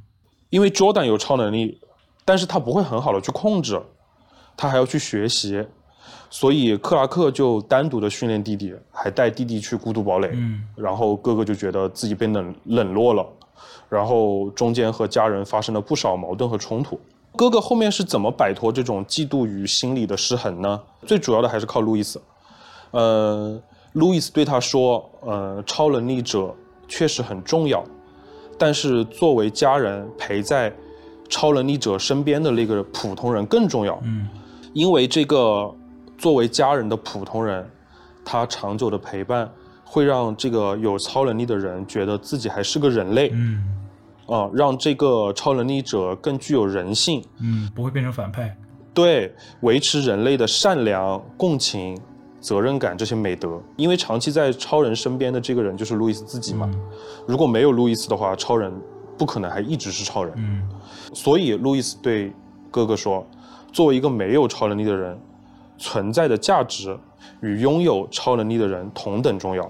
[0.49, 1.77] 因为 Jordan 有超能力，
[2.23, 3.77] 但是他不会很好的去控制，
[4.55, 5.67] 他还要去学习，
[6.29, 10.29] 所以克拉克就单独的训练弟弟，还带弟弟去孤独堡垒。
[10.31, 13.27] 嗯，然后哥哥就觉得自己被冷冷落了，
[13.89, 16.97] 然后中间和家人发生了不少矛盾和冲突。
[17.35, 20.81] 哥哥后面是怎么摆脱这种嫉妒与心理的失衡呢？
[21.05, 22.21] 最主要的还是靠路易斯。
[22.91, 23.61] 呃，
[23.93, 26.53] 路易斯对他说：“呃，超能力者
[26.87, 27.83] 确实很重要，
[28.57, 30.71] 但是作为家人陪在
[31.29, 33.99] 超能力者身边的那个普通人更重要。
[34.03, 34.27] 嗯，
[34.73, 35.73] 因为这个
[36.17, 37.69] 作为家人的普通人，
[38.23, 39.49] 他长久的陪伴
[39.83, 43.31] 会让这个有超能力的人觉得自己还是个人类。
[43.33, 43.77] 嗯
[44.27, 48.55] 啊，让这个超能力者更具有人性，嗯，不会变成反派。
[48.93, 51.99] 对，维持人类的善良、共情、
[52.41, 53.61] 责任感这些美德。
[53.77, 56.69] 因为长期在超人身边的这个人就是路易斯自己嘛。
[56.73, 56.81] 嗯
[57.27, 58.73] 如果没有路易斯的话，超人
[59.17, 60.33] 不可能还一直是超人。
[60.35, 60.67] 嗯
[61.13, 62.33] 所以路易斯对
[62.69, 63.25] 哥哥说
[63.71, 65.17] ：“作为一个没有超能力的人，
[65.77, 66.97] 存在的价值
[67.41, 69.69] 与拥有超能力的人同等重要。”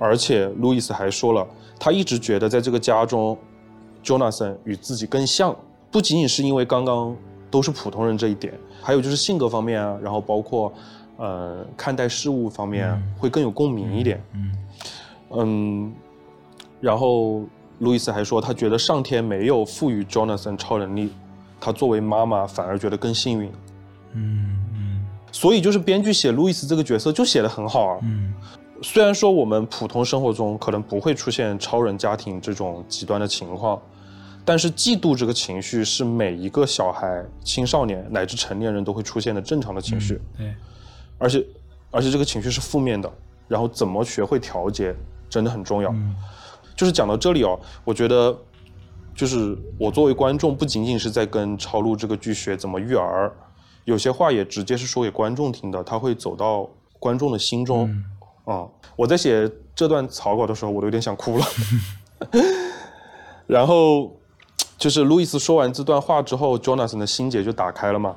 [0.00, 1.46] 而且路易斯还说了，
[1.78, 3.36] 他一直觉得在这个家中
[4.04, 5.54] ，Jonathan 与自己更像，
[5.90, 7.16] 不仅仅是因为刚刚
[7.50, 10.72] 都是普通人这一点，还有就是性格方面啊，然后包括
[11.18, 14.24] 呃看待事物方面、啊会更有共鸣一点。
[14.32, 14.52] 嗯
[15.30, 15.92] 嗯，
[16.80, 17.44] 然后
[17.80, 21.12] 路易斯还说，他觉得上天没有赋予 Jonathan 超能力，
[21.60, 23.52] 他作为妈妈反而觉得更幸运。
[24.14, 27.98] 嗯嗯所以就是编剧写路易斯这个角色就写得很好啊。
[28.02, 28.32] 嗯
[28.80, 33.82] 虽然说我们普通生活中可能不会出现超人家庭这种极端的情况，
[34.44, 40.54] 但是嫉妒这个情绪是每一个小孩、青少年乃至成年人都会出现的正常的情绪，对，
[41.18, 41.44] 而且
[41.90, 43.12] 而且这个情绪是负面的，
[43.46, 44.94] 然后怎么学会调节
[45.28, 45.90] 真的很重要。
[45.90, 46.14] 嗯
[46.76, 48.32] 就是讲到这里哦，我觉得
[49.12, 53.32] 就是我作为观众，不仅仅是在跟超录这个剧学怎么育儿，
[53.84, 57.90] 有些话也直接是说给观众听的，他会走到观众的心中。
[57.90, 58.04] 嗯
[58.54, 61.44] 啊、我在写这段草稿的时候，我都有点想哭了。
[63.48, 64.16] 然后
[64.76, 68.14] 就是路易斯说完这段话之后，Jonathan 的心结就打开了嘛。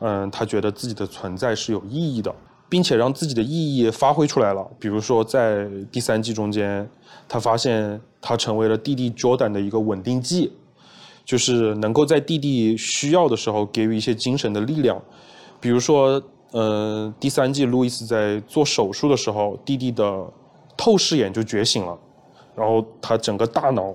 [0.00, 2.34] 嗯，他觉得自己的存在是有意义的，
[2.68, 4.68] 并且让自己的意义发挥出来了。
[4.78, 6.88] 比如说在第三季中间，
[7.28, 10.52] 他发现他成为了弟弟 Jordan 的一个稳定剂，
[11.24, 15.00] 就是能够在弟弟需要的时候给予一些精神的力量。
[15.60, 16.22] 比如说，
[16.52, 20.24] 呃，第三季路易斯在做手术的时候，弟弟的
[20.76, 21.98] 透视眼就觉醒了，
[22.54, 23.94] 然后他整个大脑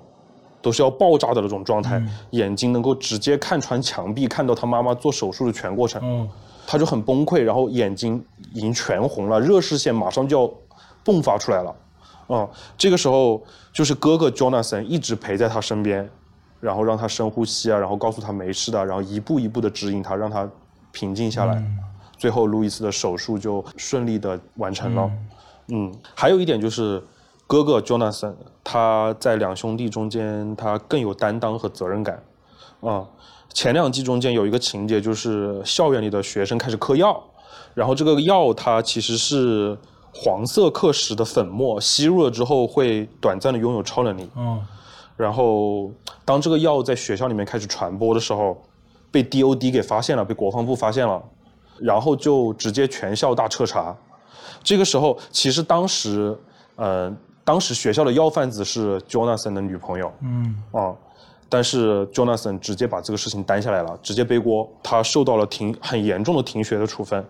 [0.61, 2.01] 都是要爆炸的那种状态，
[2.31, 6.01] 眼睛能够直接看穿墙壁，看到他妈妈做手术的全过程。
[6.01, 6.27] 哦
[6.67, 10.49] 他就很崩溃，然后眼睛已经全红了，热视线马上就要
[11.03, 11.75] 迸发出来了。
[12.27, 12.47] 啊、
[12.77, 13.43] 这个时候
[13.73, 16.07] 就是哥哥 Jonathan 一直陪在他身边，
[16.61, 20.49] 然后让他深呼吸啊，然后告诉他没事的，然后一步一步的指引他，让他
[20.93, 21.61] 平静下来。
[22.17, 25.11] 最后路易斯的手术就顺利的完成了。
[25.69, 27.03] 嗯，还有一点就是
[27.51, 28.33] 哥哥 Jonathan
[28.63, 32.23] 他在两兄弟中间他更有担当和责任感。
[32.79, 33.05] 啊、
[33.53, 37.21] 前两季中间有一个情节，就是校园里的学生开始嗑药，
[37.73, 39.77] 然后这个药它其实是
[40.13, 44.29] 黄色课时的粉末，吸入了之后会短暂的拥有超能力。
[44.37, 44.65] 嗯
[45.17, 45.91] 然后
[46.23, 48.63] 当这个药在学校里面开始传播的时候，
[49.11, 51.21] 被 DOD 给发现了，被国防部发现了，
[51.79, 53.93] 然后就直接全校大彻查。
[54.63, 56.35] 这个时候，其实当时，
[56.77, 60.55] 呃，当时学校的要贩子是 Jonathan 的女朋友，嗯。
[60.71, 60.93] 啊、
[61.49, 67.23] 但是 Jonathan 直接把这个事情担下来了，直接背锅，他受到了停很严重的停学的处分，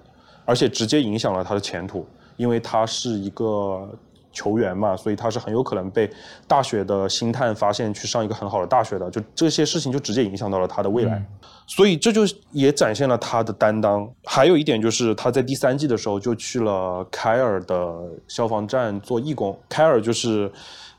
[0.46, 2.06] 而且直接影响了他的前途，
[2.38, 3.90] 因为他是一个
[4.32, 6.10] 球员嘛，所以他是很有可能被
[6.48, 11.24] 大学的星探发现去上一个很好的大学的，就这些事情就直接影响到了他的未来。
[11.68, 12.22] 所以这就
[12.52, 14.10] 也展现了他的担当。
[14.26, 17.96] 还有一点就是他在第三季的时候就去了凯尔的
[18.28, 19.58] 消防站做义工。
[19.70, 20.52] 凯尔就是，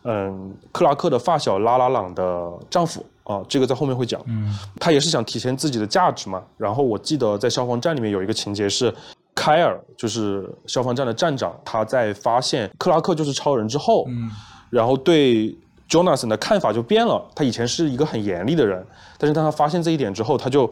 [0.05, 4.19] 嗯，克拉克的发小拉拉朗的丈夫啊，这个在后面会讲。
[4.27, 6.43] 嗯他也是想体现自己的价值嘛。
[6.57, 8.93] 然后我记得在消防站里面有一个情节是，
[9.35, 14.31] 凯尔就是消防站的站长，他在发现克拉克就是超人之后，嗯
[14.71, 15.55] 然后对
[15.89, 17.23] Jonathan 的看法就变了。
[17.35, 18.85] 他以前是一个很严厉的人，
[19.19, 20.71] 但是当他发现这一点之后，他就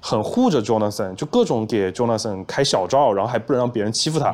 [0.00, 4.28] 很护着 Jonathan，就各种给 Jonathan 开小灶，然后还不能让别人欺负他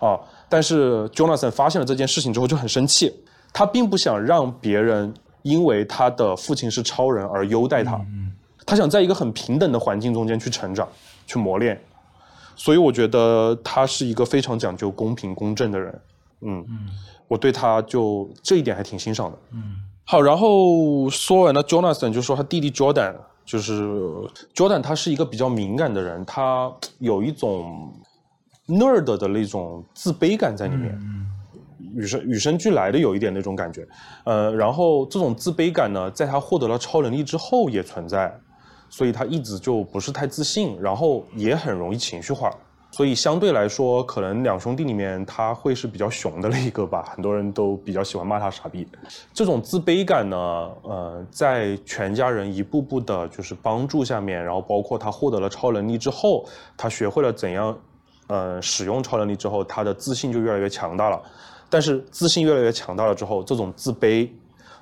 [0.00, 0.18] 啊。
[0.48, 3.12] 但是 Jonathan 发现了这件事情之后就很生气，
[3.52, 5.12] 他并不想让别人
[5.42, 8.00] 因为他的父亲是超人而优待他，
[8.64, 10.88] 他想在一个很平等的环境中间去成长、
[11.26, 11.80] 去磨练。
[12.56, 16.00] 所以我觉得他是一个非常讲究公平公正的人。
[16.42, 16.66] 嗯，
[17.28, 19.38] 我对他就这一点还挺欣赏的。
[19.52, 23.14] 嗯好，然后说完了 Jonathan，就说他弟弟 Jordan。
[23.46, 23.82] 就是
[24.54, 27.92] Jordan 他是一个比较敏感的人，他有一种
[28.66, 31.26] nerd 的那种自卑感在里面，嗯
[31.94, 33.86] 与生与生俱来的有一点那种感觉。
[34.24, 38.34] 呃，然后这种自卑感呢，在他获得了超能力之后也存在，
[38.96, 42.48] 所以他一直就不是太自信，然后也很容易情绪化。
[42.92, 48.86] 所以相对来说，可能两兄弟里面他会是比较熊的那一个吧，很多人都比较喜欢骂他傻逼。
[49.32, 50.36] 这种自卑感呢，
[50.82, 57.76] 呃，在全家人一步步的就是帮助下面，然后包括他获得了超能力之后，他学会了怎样，
[58.28, 61.20] 呃，使用超能力之后，他的自信就越来越强大了。
[61.68, 64.28] 但是自信越来越强大了之后，这种自卑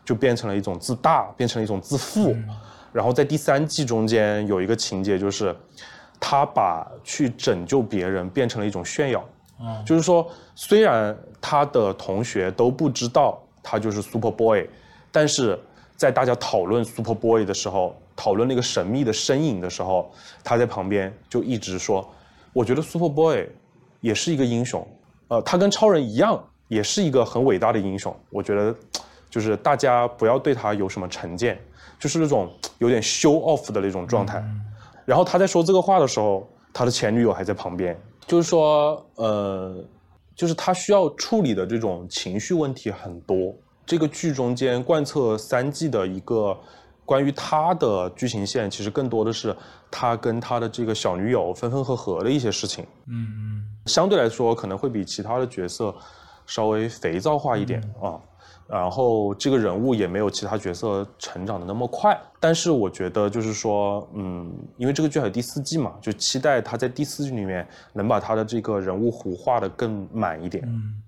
[0.04, 2.36] 就变成了一种自大，变成了一种自负。
[2.93, 5.55] 然后在第三季中间有一个情节就是。
[6.24, 9.28] 他把去拯救别人变成了一种炫耀，
[9.61, 10.24] 嗯，就是说，
[10.55, 14.68] 虽然他的同学都不知道他就是 Super Boy，
[15.11, 15.59] 但是
[15.97, 20.12] 在大家讨论 Super Boy 的时候，讨论那个神秘的身影的时候，
[20.45, 22.09] 他在旁边就一直说
[22.55, 23.49] ：“我觉得 Super Boy
[24.01, 24.86] 也是一个英雄，
[25.26, 28.14] 呃，他跟超人一样，也是一个很伟大的英雄。
[28.30, 28.72] 我觉得，
[29.28, 31.61] 就是大家不要对他有什么成见，
[32.03, 34.44] 就是那种有点 show off 的那种状态。”
[35.07, 37.96] 然后他在说这个话的时候，他的前女友还在旁边。
[38.26, 39.84] 就是说，呃，
[40.34, 43.55] 就是他需要处理的这种情绪问题很多。
[43.86, 46.59] 这个剧中间贯彻三季的一个
[47.05, 49.55] 关于他的剧情线，其实更多的是
[49.90, 52.84] 他跟他的这个小女友分分合合的一些事情。
[53.07, 55.94] 嗯嗯，相对来说可能会比其他的角色
[56.46, 58.18] 稍微肥皂化一点啊。
[58.66, 70.64] 然后这个人物也没有其他角色成长的那么快，但是我觉得就是说，嗯，因为这个剧还有第四季嘛，就期待他在第四季里面能把他的这个人物弧画的更满一点。
[70.66, 71.02] 嗯，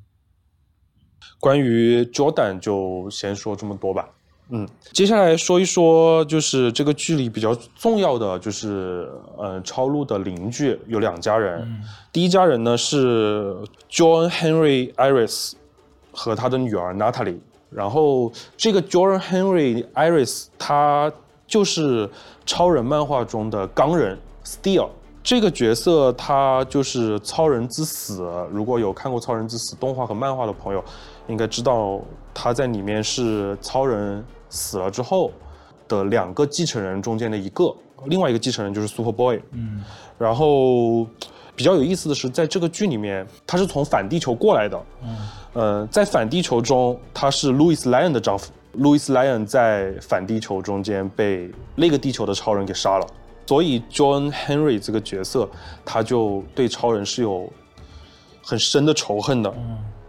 [1.41, 4.09] 关于 Jordan 就先说这么多吧。
[4.51, 11.67] 嗯，接下来说一说就是这个剧里比较重要的就是，呃，超路的邻居有两家人，
[12.13, 13.57] 第一家人呢是
[13.91, 15.55] John Henry Iris
[16.15, 17.41] 和他的女儿 Natalie。
[17.71, 21.13] 然后这个 Jordan Henry Iris，他
[21.45, 22.09] 就是
[22.47, 24.89] 超人漫画中的钢人 Steel
[25.25, 28.23] 这个角色，他就是超人之死。
[28.53, 30.85] 如果有看过超人之死动画和漫画的朋友，
[31.27, 32.01] 应该知道
[32.33, 35.33] 他在里面是超人死了之后
[35.89, 39.43] 的两个继承人中间的一个，另外一个继承人就是 Super Boy。
[39.51, 39.83] 嗯，
[40.17, 41.05] 然后
[41.57, 44.81] 比较有意思的是，在这个剧里面，他是从反地球过来的。
[45.03, 45.17] 嗯。
[45.55, 48.53] 呃，在反地球中，他是 Louis Lyon 的丈夫。
[48.77, 53.07] Louis Lyon 在反地球中间被那个地球的超人给杀了，
[53.47, 55.49] 所以 John Henry 这个角色，
[55.85, 57.49] 他就对超人是有
[58.43, 59.55] 很深的仇恨的。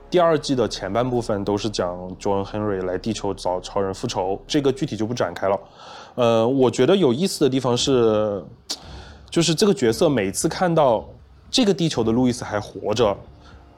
[0.09, 5.59] 第二季的前半部分都是讲 John Henry 来地球找超人复仇，这个具体就不展开了。
[6.15, 8.43] 呃，我觉得有意思的地方是，
[9.29, 11.07] 就是这个角色每次看到
[11.51, 13.15] 这个地球的路易斯还活着。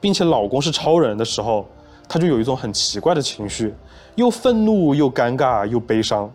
[0.00, 1.66] 并且老公是超人的时候，
[2.08, 3.74] 他就有一种很奇怪的情绪，
[4.14, 6.30] 又愤怒又尴尬又悲伤。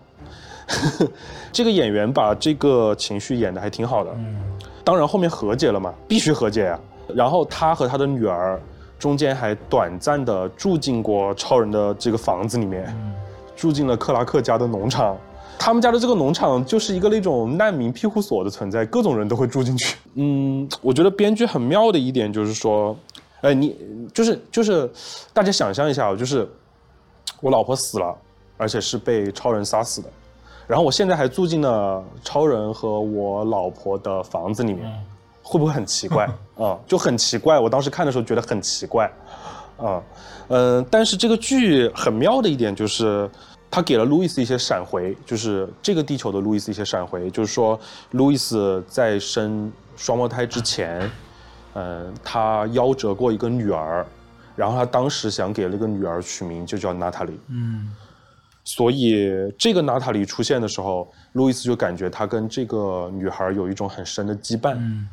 [1.52, 4.12] 这个演员把这个情绪演得还挺好的。
[4.16, 4.42] 嗯。
[4.84, 6.80] 当然后面和解了嘛，必须和解呀。
[7.14, 8.62] 然后他和他的女儿
[9.00, 12.94] 中间还短暂的住进过超人的这个房子里面，
[13.56, 15.18] 住进了克拉克家的农场。
[15.58, 19.96] 他们家的这个农场就是一个那种难民庇护所的存在，各种人都会住进去。
[20.16, 22.96] 嗯，我觉得编剧很妙的一点就是说。
[23.44, 23.78] 哎，你
[24.14, 24.90] 就是就是，
[25.34, 26.48] 大家想象一下，就是
[27.42, 28.16] 我老婆死了，
[28.56, 30.08] 而且是被超人杀死的，
[30.66, 34.90] 然后我现在还住进了超人和我老婆的房子里面，
[35.42, 36.26] 会不会很奇怪
[36.58, 36.80] 啊？
[36.88, 39.12] 就很奇怪，我当时看的时候觉得很奇怪，
[39.78, 40.02] 啊，
[40.48, 43.30] 嗯，但是这个剧很妙的一点就是，
[43.70, 47.78] 他给了路易斯一些闪回，就是这个地球的路易斯一些闪回，就是说
[48.12, 51.12] 路易斯在生双胞胎之前。
[51.76, 54.06] 嗯，他夭折过一个女儿，
[54.56, 57.40] 然后他当时想给那个女儿取名就叫娜塔莉。
[57.48, 57.92] 嗯，
[58.64, 64.76] 所以这个娜塔莉出现的时候，路易斯就感觉他跟这个女孩有一种很深的羁绊。
[64.78, 65.10] 嗯，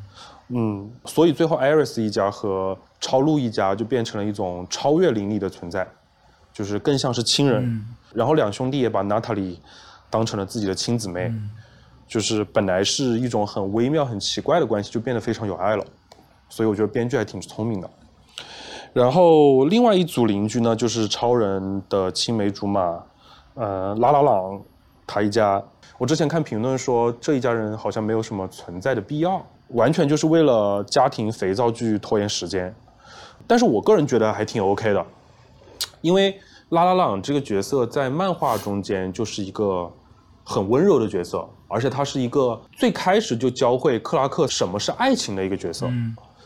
[0.48, 5.86] 嗯，所以最后艾瑞斯一家和超路一家就变成了一种超越邻里的存在，
[6.52, 7.84] 就是更像是亲人。
[8.12, 9.58] 然后两兄弟也把娜塔莉
[10.10, 11.32] 当成了自己的亲姊妹，
[12.06, 15.84] 就是本来是一种很微妙、很奇怪的关系，就变得非常有爱了。
[16.50, 17.88] 所以我觉得编剧还挺聪明的。
[18.92, 23.02] 然后另外一组邻居呢，就是超人的青梅竹马，
[23.54, 24.60] 呃，拉拉朗
[25.06, 25.62] 他一家。
[25.96, 32.74] 我之前看评论说这一家人好像没有什么存在的必要，完全就是为了家庭肥皂剧拖延时间。
[33.46, 35.06] 但是我个人觉得还挺 OK 的，
[36.00, 36.36] 因为
[36.70, 39.88] 拉拉朗这个角色在漫画中间就是一个
[40.42, 45.88] 很温柔的角色，而且他是一个最开始就教会克拉克什么是爱情的一个角色。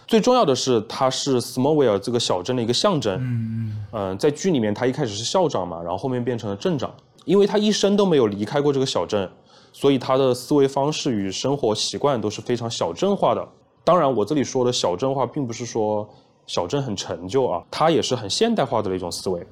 [0.07, 3.19] 最重要的是，他是 Smallville 这个小镇的一个象征。
[3.21, 6.93] 嗯嗯、在剧里面他一开始是校长嘛，然后后面变成了镇长，
[7.25, 9.29] 因为他一生都没有离开过这个小镇，
[9.73, 13.47] 所以他的思维方式与生活习惯都是非常小镇化的。
[13.83, 16.09] 当然，我这里说的小镇化，并不是说
[16.47, 19.47] 小镇很陈旧啊，它也是很现代化的一种思维，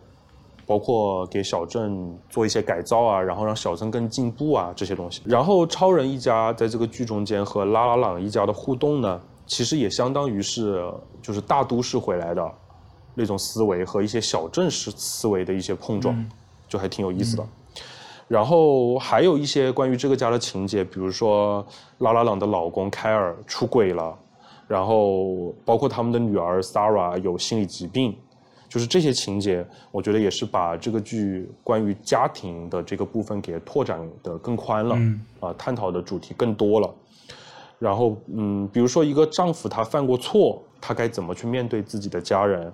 [0.67, 5.23] 包括给小镇做一些改造啊，然后让小镇更进步啊这些东西。
[5.25, 9.21] 然后超人一家在这个剧中间和拉拉朗一家的互动呢，
[9.53, 10.83] 其实也相当于是
[11.21, 12.53] 就是大都市回来的
[13.15, 16.27] 那种思维和一些小镇式思维的一些碰撞，
[16.67, 17.45] 就还挺有意思的。
[18.29, 21.63] 然后还有一些关于这个家的情节，比如说
[21.99, 24.19] 拉拉朗的老公凯尔出轨了，
[24.67, 28.17] 然后包括他们的女儿 Sarah 有心理疾病，
[28.71, 36.95] 就是这些情节，我觉得也是把这个剧关于家庭的这个部分给拓展的更宽了，嗯啊，探讨的主题更多了。
[37.83, 42.73] 然后，嗯，比如说一个丈夫他犯过错，他该怎么去面对自己的家人，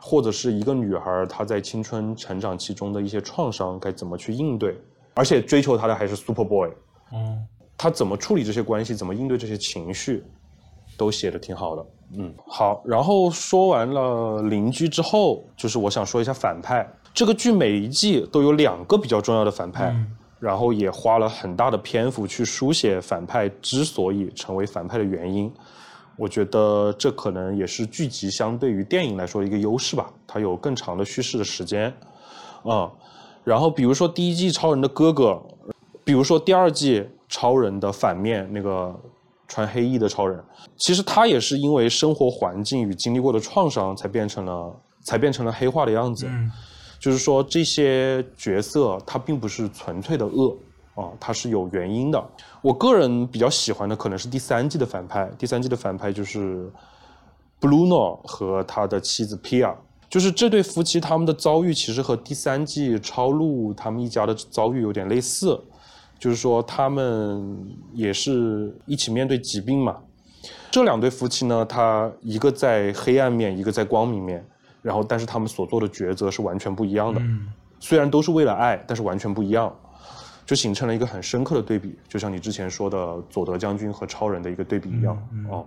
[0.00, 4.76] 或者是一个女孩她在青春成长期中的一些创伤该怎么去应对，
[5.14, 6.70] 而且追求她的还是 Super Boy，
[7.12, 7.46] 嗯，
[7.78, 10.24] 他怎么处理这些关系，怎么应对这些情绪，
[10.96, 11.86] 都写的挺好的。
[12.18, 12.82] 嗯，好。
[12.84, 16.84] 然后说完了邻居之后，就是我想说一下反派。
[17.14, 19.94] 这个剧每一季都有两个比较重要的反派，
[20.40, 25.52] 然后也花了很大的篇幅去书写反派之所以成为反派的原因。
[26.16, 31.94] 我觉得这可能也是剧集相对于电影来说的一个优势吧，它有更长的叙事的时间。
[32.64, 32.90] 嗯，
[33.44, 35.40] 然后比如说第一季超人的哥哥，
[36.04, 38.94] 比如说第二季超人的反面那个
[39.48, 40.42] 穿黑衣的超人，
[40.76, 46.28] 其实他也是因为生活环境与经历过的创伤，才变成了才变成了黑化的样子。
[47.00, 50.56] 就是说这些角色他并不是纯粹的恶
[50.94, 52.24] 啊，他是有原因的。
[52.62, 56.70] 我个人比较喜欢的可能是第三季的反派，第三季的反派就是
[57.58, 59.74] Bruno 和他的妻子 Pia。
[60.10, 65.58] 就是这对夫妻他们的遭遇其实和第三季超路他们一家的遭遇有点类似，
[66.18, 69.96] 就是说他们也是一起面对疾病嘛。
[70.70, 74.44] 这两对夫妻呢，他一个在黑暗面，一个在光明面，
[74.82, 77.20] 然后但是他们所做的抉择是完全不一样的。
[77.20, 77.48] 嗯
[77.82, 79.74] 虽然都是为了爱，但是完全不一样，
[80.44, 85.16] 就形成了一个很深刻的对比，就像你之前说的佐德将军和超人的一个对比一样。
[85.32, 85.66] 嗯嗯哦，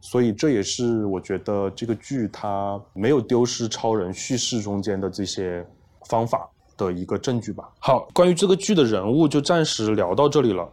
[0.00, 5.66] 所以这也是我觉得这个剧它没有丢失超人叙事中间的这些
[6.08, 7.68] 方法的一个证据吧。
[7.80, 10.68] 好，关于这个剧的人物就暂时聊到这里了。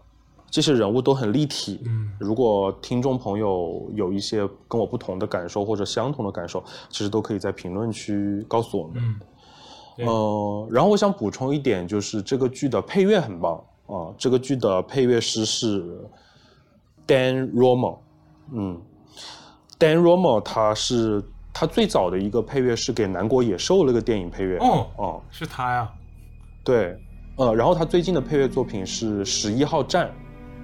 [0.53, 1.81] 这些人物都很立体。
[1.87, 2.11] 嗯。
[2.19, 8.93] 如果听众朋友有一些跟我不同的感受或者相同的感受，其实都可以在评论区告诉我们。
[9.03, 9.19] 嗯
[10.05, 13.55] 呃，然后我想补充一点，就是这个剧的配乐很棒。
[13.87, 15.83] 啊、这个剧的配乐师是
[17.05, 17.97] Dan Romo，
[18.51, 18.79] 嗯
[19.77, 21.21] ，Dan Romo 他是
[21.53, 24.57] 他最早的一个配乐是给《南国野兽》那个电影配乐。
[24.59, 25.91] 哦哦，是他呀，
[26.63, 26.97] 对，
[27.35, 30.07] 呃，然后他最近的配乐作品是《十一号站》，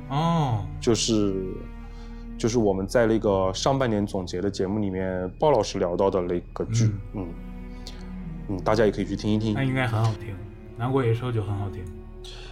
[0.10, 1.34] 哦，就是
[2.38, 7.28] 就是我们在那个上半年总结的节目里面，鲍老师聊到的那个剧，嗯
[8.49, 9.64] 嗯大家也可以去听一听那。
[9.64, 10.34] 应该很好听，
[10.78, 11.84] 《南国野兽》就很好听。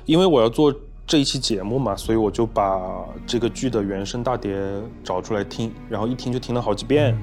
[0.05, 0.74] 因为我要做
[1.05, 2.80] 这一期节目嘛，所以我就把
[3.26, 4.55] 这个剧的原声大碟
[5.03, 7.18] 找出来听，然后一听就听了好几遍。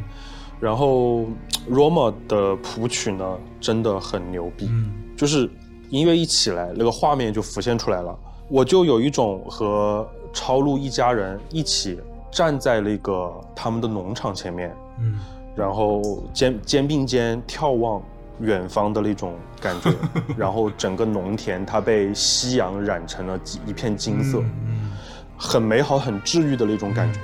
[0.61, 1.27] 然后
[1.69, 5.51] Roma 的谱曲呢，真的很牛逼，嗯就是
[5.91, 8.19] 音乐一起来，那个画面就浮现出来了，
[8.49, 11.99] 我就有一种和超路一家人一起
[12.31, 15.19] 站在那个他们的农场前面，嗯。
[15.57, 18.03] 然后肩肩并肩眺望
[18.41, 19.93] 远方的那种感觉，
[20.37, 24.91] 然后整个农田它被夕阳染成了一片金色，嗯
[25.39, 27.21] 很美好、很治愈的那种感觉，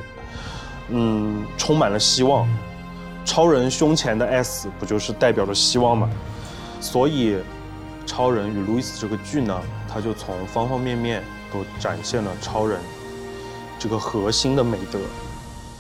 [0.91, 2.49] 嗯，充满了希望。
[3.25, 6.09] 超人胸前的 S 不就是代表着希望吗？
[6.81, 7.37] 所以，
[8.07, 12.81] 超人与路易斯这个剧呢，它就从方方面面都展现了超人
[13.81, 15.01] 这个核心的美德，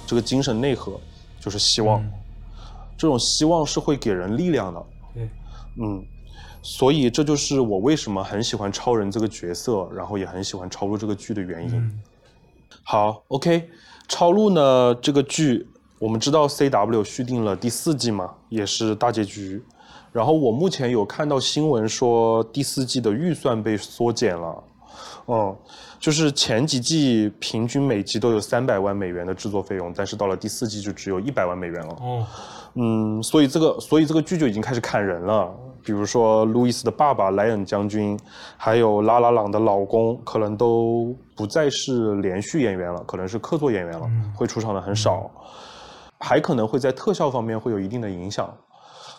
[0.06, 0.98] 这个精神内核
[1.38, 2.02] 就是希望。
[2.02, 2.12] 嗯。
[2.96, 5.30] 这种希望是会给人力量的，对，
[5.80, 6.04] 嗯，
[6.60, 11.76] 所以这就是我为什么很喜欢超人这个角色，然后也很喜欢超路这个剧的原因。
[11.76, 11.98] 嗯。
[12.82, 13.70] 好，OK，
[14.06, 15.66] 超路呢这个剧，
[15.98, 19.64] 我们知道 CW 续订了第四季嘛，也是大结局。
[20.12, 24.62] 然后我目前有看到新闻说第四季的预算被缩减了，
[25.24, 25.56] 哦，
[26.00, 31.96] 就是前几季平均每集都有三百万美元的制作费用，但是到了第四季就只有一百万美元了。
[32.00, 32.26] 哦，
[32.74, 35.54] 嗯，所以这个，所以这个剧就已经开始砍人了。
[35.82, 38.18] 比如说，路易斯的爸爸莱恩将军，
[38.56, 45.30] 还有拉拉朗的老公，可能都不再是连续演员了，可能是客座演员了，会出场的很少，
[46.18, 48.54] 还可能会在特效方面会有一定的影响。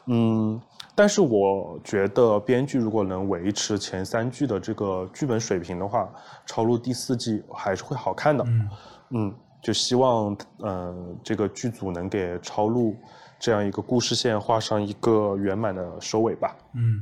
[0.08, 0.60] 嗯，
[1.02, 6.08] 但是我觉得编剧如果能维持前三季的这个剧本水平的话，
[6.46, 8.44] 超录第四季还是会好看的。
[8.48, 8.70] 嗯
[9.10, 12.96] 嗯，就希望嗯、呃这个剧组能给超录
[13.40, 16.56] 这样一个故事线画上一个圆满的收尾吧。
[16.76, 17.02] 嗯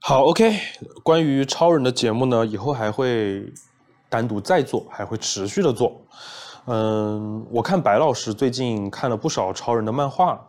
[0.00, 0.58] 好，OK，
[1.04, 3.44] 关于超人的节目呢，以后还会
[4.08, 5.92] 单独再做，还会持续的做。
[6.66, 10.44] 嗯，我看白老师最近看了不少超人的漫画，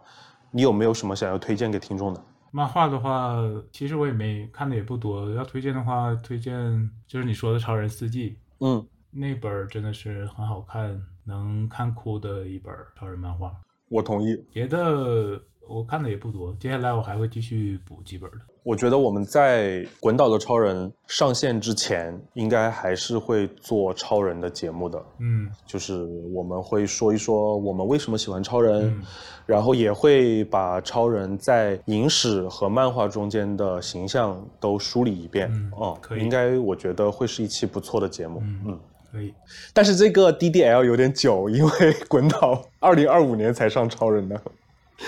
[0.49, 2.23] 你有没有什么想要推荐给听众的？
[2.51, 3.37] 漫画的话，
[3.71, 5.29] 其实我也没看的也不多。
[5.33, 13.55] 要推荐的话，推荐就是你说的《超人四季》嗯，那本儿真的是很好看，能看哭的一本儿超人漫画。
[13.89, 14.35] 我同意。
[14.51, 18.37] 别的我看的也不多，接下来我还会继续补几本的。
[18.63, 25.03] 我觉得我们在《滚岛的超人》上线之前，应该还是会做超人的节目的。
[25.19, 26.03] 嗯就是
[26.33, 29.03] 我们会说一说我们为什么喜欢超人，嗯
[29.45, 35.49] 然后也会把超人在影史和漫画中间的形象都梳理一遍。
[35.51, 38.39] 嗯哦，可以应该我觉得会是一期不错的节目。
[38.43, 38.79] 嗯嗯，
[39.11, 39.33] 可以。
[39.73, 44.39] 但是这个 DDL 有点久，因为滚岛二零二五年才上超人呢。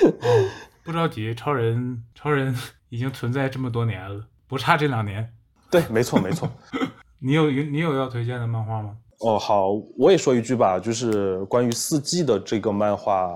[0.02, 0.50] 哦，
[0.84, 2.56] 不着急，超人超人
[2.92, 5.28] 已经存在这么多年了，不差这两年。
[5.72, 6.50] 对，没错没错。
[7.20, 8.98] 你有你有要推荐的漫画吗？
[9.20, 13.32] 哦，好，我也说一句吧，就是关于四季的这个漫画，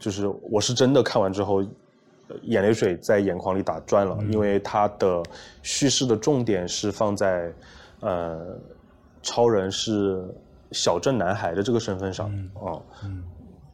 [0.00, 1.62] 就是我是真的看完之后，
[2.28, 5.22] 呃眼泪水在眼眶里打转了，因为它的
[5.62, 7.52] 叙事的重点是放在，
[8.00, 8.58] 呃，
[9.22, 10.26] 超人是
[10.72, 13.22] 小镇男孩的这个身份上，哦，嗯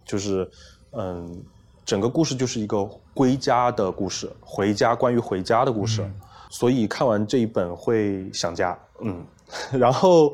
[0.05, 0.51] 就是，
[0.91, 1.43] 嗯，
[1.87, 6.09] 整个故事就是一个归家的故事，回家关于回家的故事，
[6.49, 9.25] 所以看完这一本会想家，嗯，
[9.73, 10.33] 然后，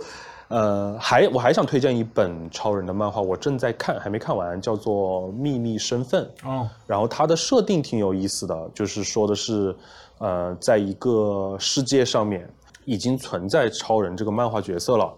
[0.49, 6.31] 呃，还我还想推荐一本超人的漫画，我正在看，还没看完，叫做《秘密身份》。
[6.49, 9.75] 哦，然后它的设定挺有意思的，就是说的是，
[10.19, 12.49] 呃，在一个世界上面
[12.85, 15.13] 已经存在超人这个漫画角色了，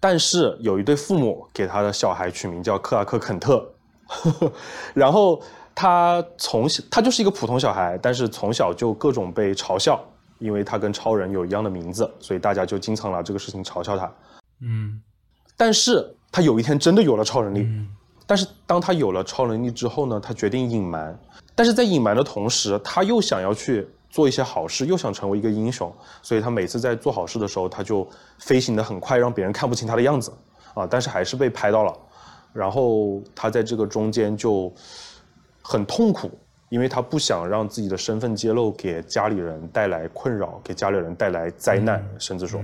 [0.00, 3.68] 但是有一对父母给他的小孩取名叫克拉克肯特，
[4.94, 5.40] 然后
[5.74, 10.00] 他从小他就是一个普通小孩，但是从小就各种被嘲笑，
[10.38, 14.12] 因为他跟超人有一样的名字，所以大家就经常拿这个事情嘲笑他。
[14.60, 15.00] 嗯
[15.56, 17.68] 但是他有一天真的有了超能力，
[18.26, 21.16] 但是当他有了超能力之后呢，他决定隐瞒。
[21.54, 25.92] 但是在隐瞒的同时，他又想要去做一些好事，又想成为一个英雄，
[26.22, 28.08] 所以他每次在做好事的时候，他就
[28.38, 30.32] 飞行的很快，让别人看不清他的样子
[30.74, 30.86] 啊。
[30.90, 31.94] 但是还是被拍到了，
[32.52, 34.72] 然后他在这个中间就
[35.62, 36.30] 很痛苦，
[36.68, 42.60] 因为他不想让自己的身份揭露给家里人带来困扰，给家里人带来灾难，甚至说。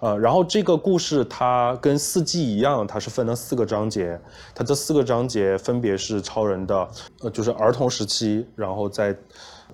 [0.00, 4.18] 呃，然后这个故事它跟四季一样，它是分了四个章节，
[4.54, 6.88] 它这四个章节分别是超人的，
[7.20, 9.14] 呃，就是儿童时期，然后在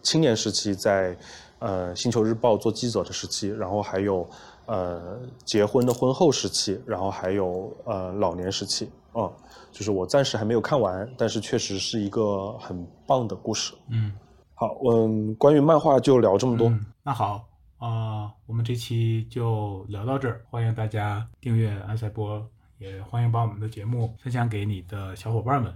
[0.03, 1.16] 青年时期，在
[1.61, 4.28] 呃星球日报做记者的时期，然后还有
[4.66, 5.01] 呃
[5.45, 9.31] 结婚的婚后时期，然后还有呃老年时期，啊、
[9.77, 13.74] 就是我暂时还没有看完，但是确实是一个很棒的故事。
[13.90, 14.11] 嗯
[14.55, 16.70] 好，嗯，关于漫画就聊这么多。
[16.70, 17.47] 嗯，那好
[17.77, 22.43] 啊、我们这期就聊到这儿，欢迎大家订阅安赛波，
[22.78, 25.70] 也欢迎把我们的节目分享给你的小伙伴们。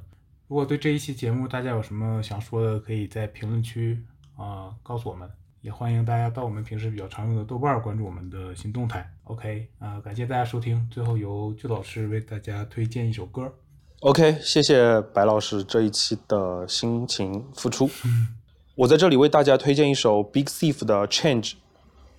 [0.48, 4.02] 如果对这一期节目大家有什么想说的，可以在评论区
[4.34, 5.30] 啊、告诉我们。
[5.60, 9.06] 也欢迎大家到我们平时比较常用的豆瓣儿关注我们的新动态。
[9.24, 10.88] OK 啊、感谢大家收听。
[10.90, 13.52] 最后由鞠老师为大家推荐一首歌。
[14.00, 17.90] OK，谢谢白老师这一期的辛勤付出。
[18.74, 21.50] 我在这里为大家推荐一首 Big Thief 的《Change》，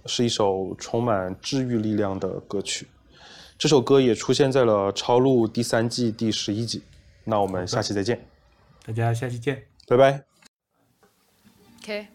[0.05, 2.87] 是一首充满治愈力量的歌曲。
[3.57, 6.83] 这首歌也出现在了《超录》第三季第十一集。
[7.23, 8.27] 那我们下期再见，
[8.85, 9.63] 大家下期见。
[9.87, 10.23] 拜拜。
[11.81, 12.05] Okay.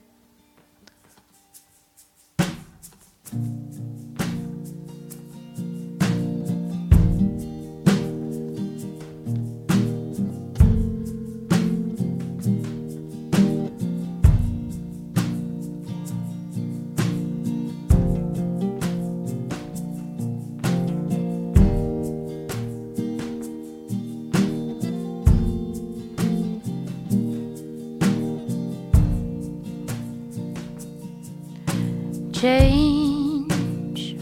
[32.47, 34.17] change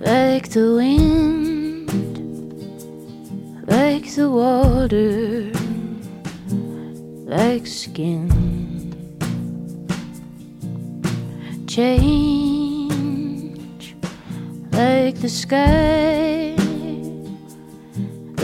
[0.00, 1.88] like the wind,
[3.68, 5.52] like the water,
[7.36, 8.26] like skin.
[11.74, 12.62] Change
[14.72, 16.56] like the sky,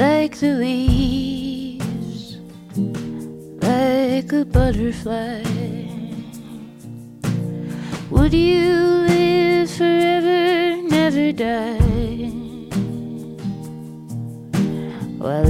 [0.05, 2.39] like the leaves,
[3.61, 5.43] like a butterfly.
[8.11, 8.68] Would you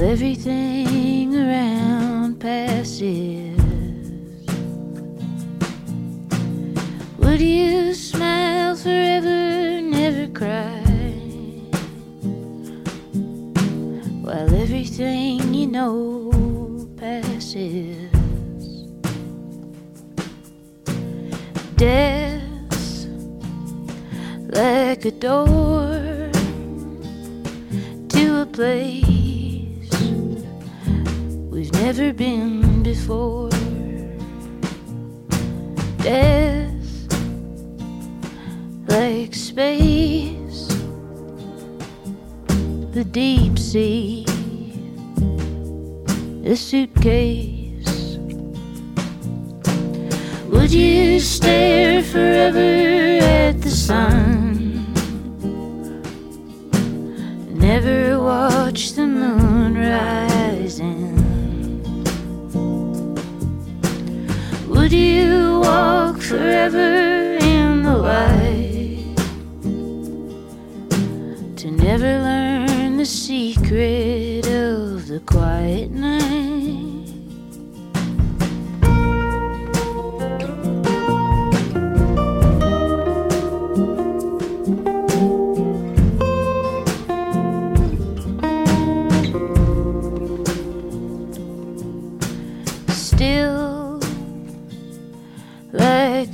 [0.09, 0.88] everything.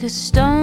[0.09, 0.54] stone.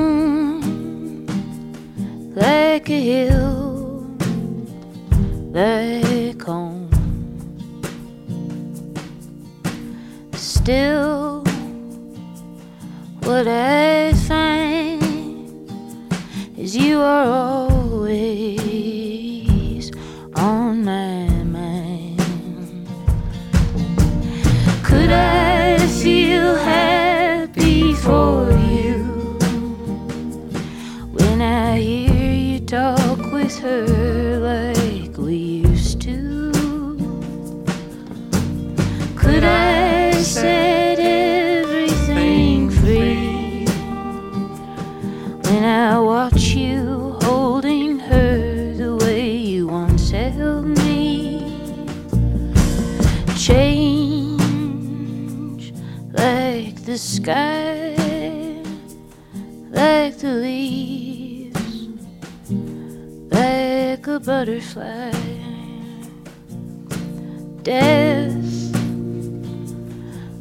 [64.73, 65.13] fly.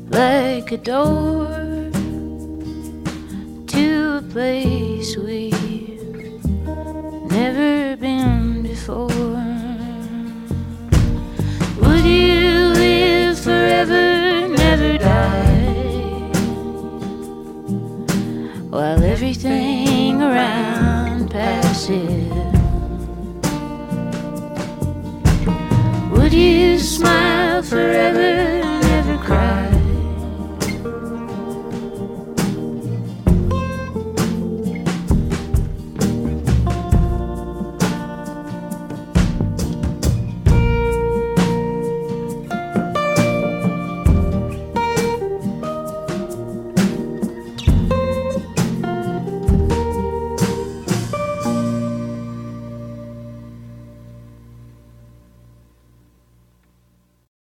[0.09, 1.30] Like a dove.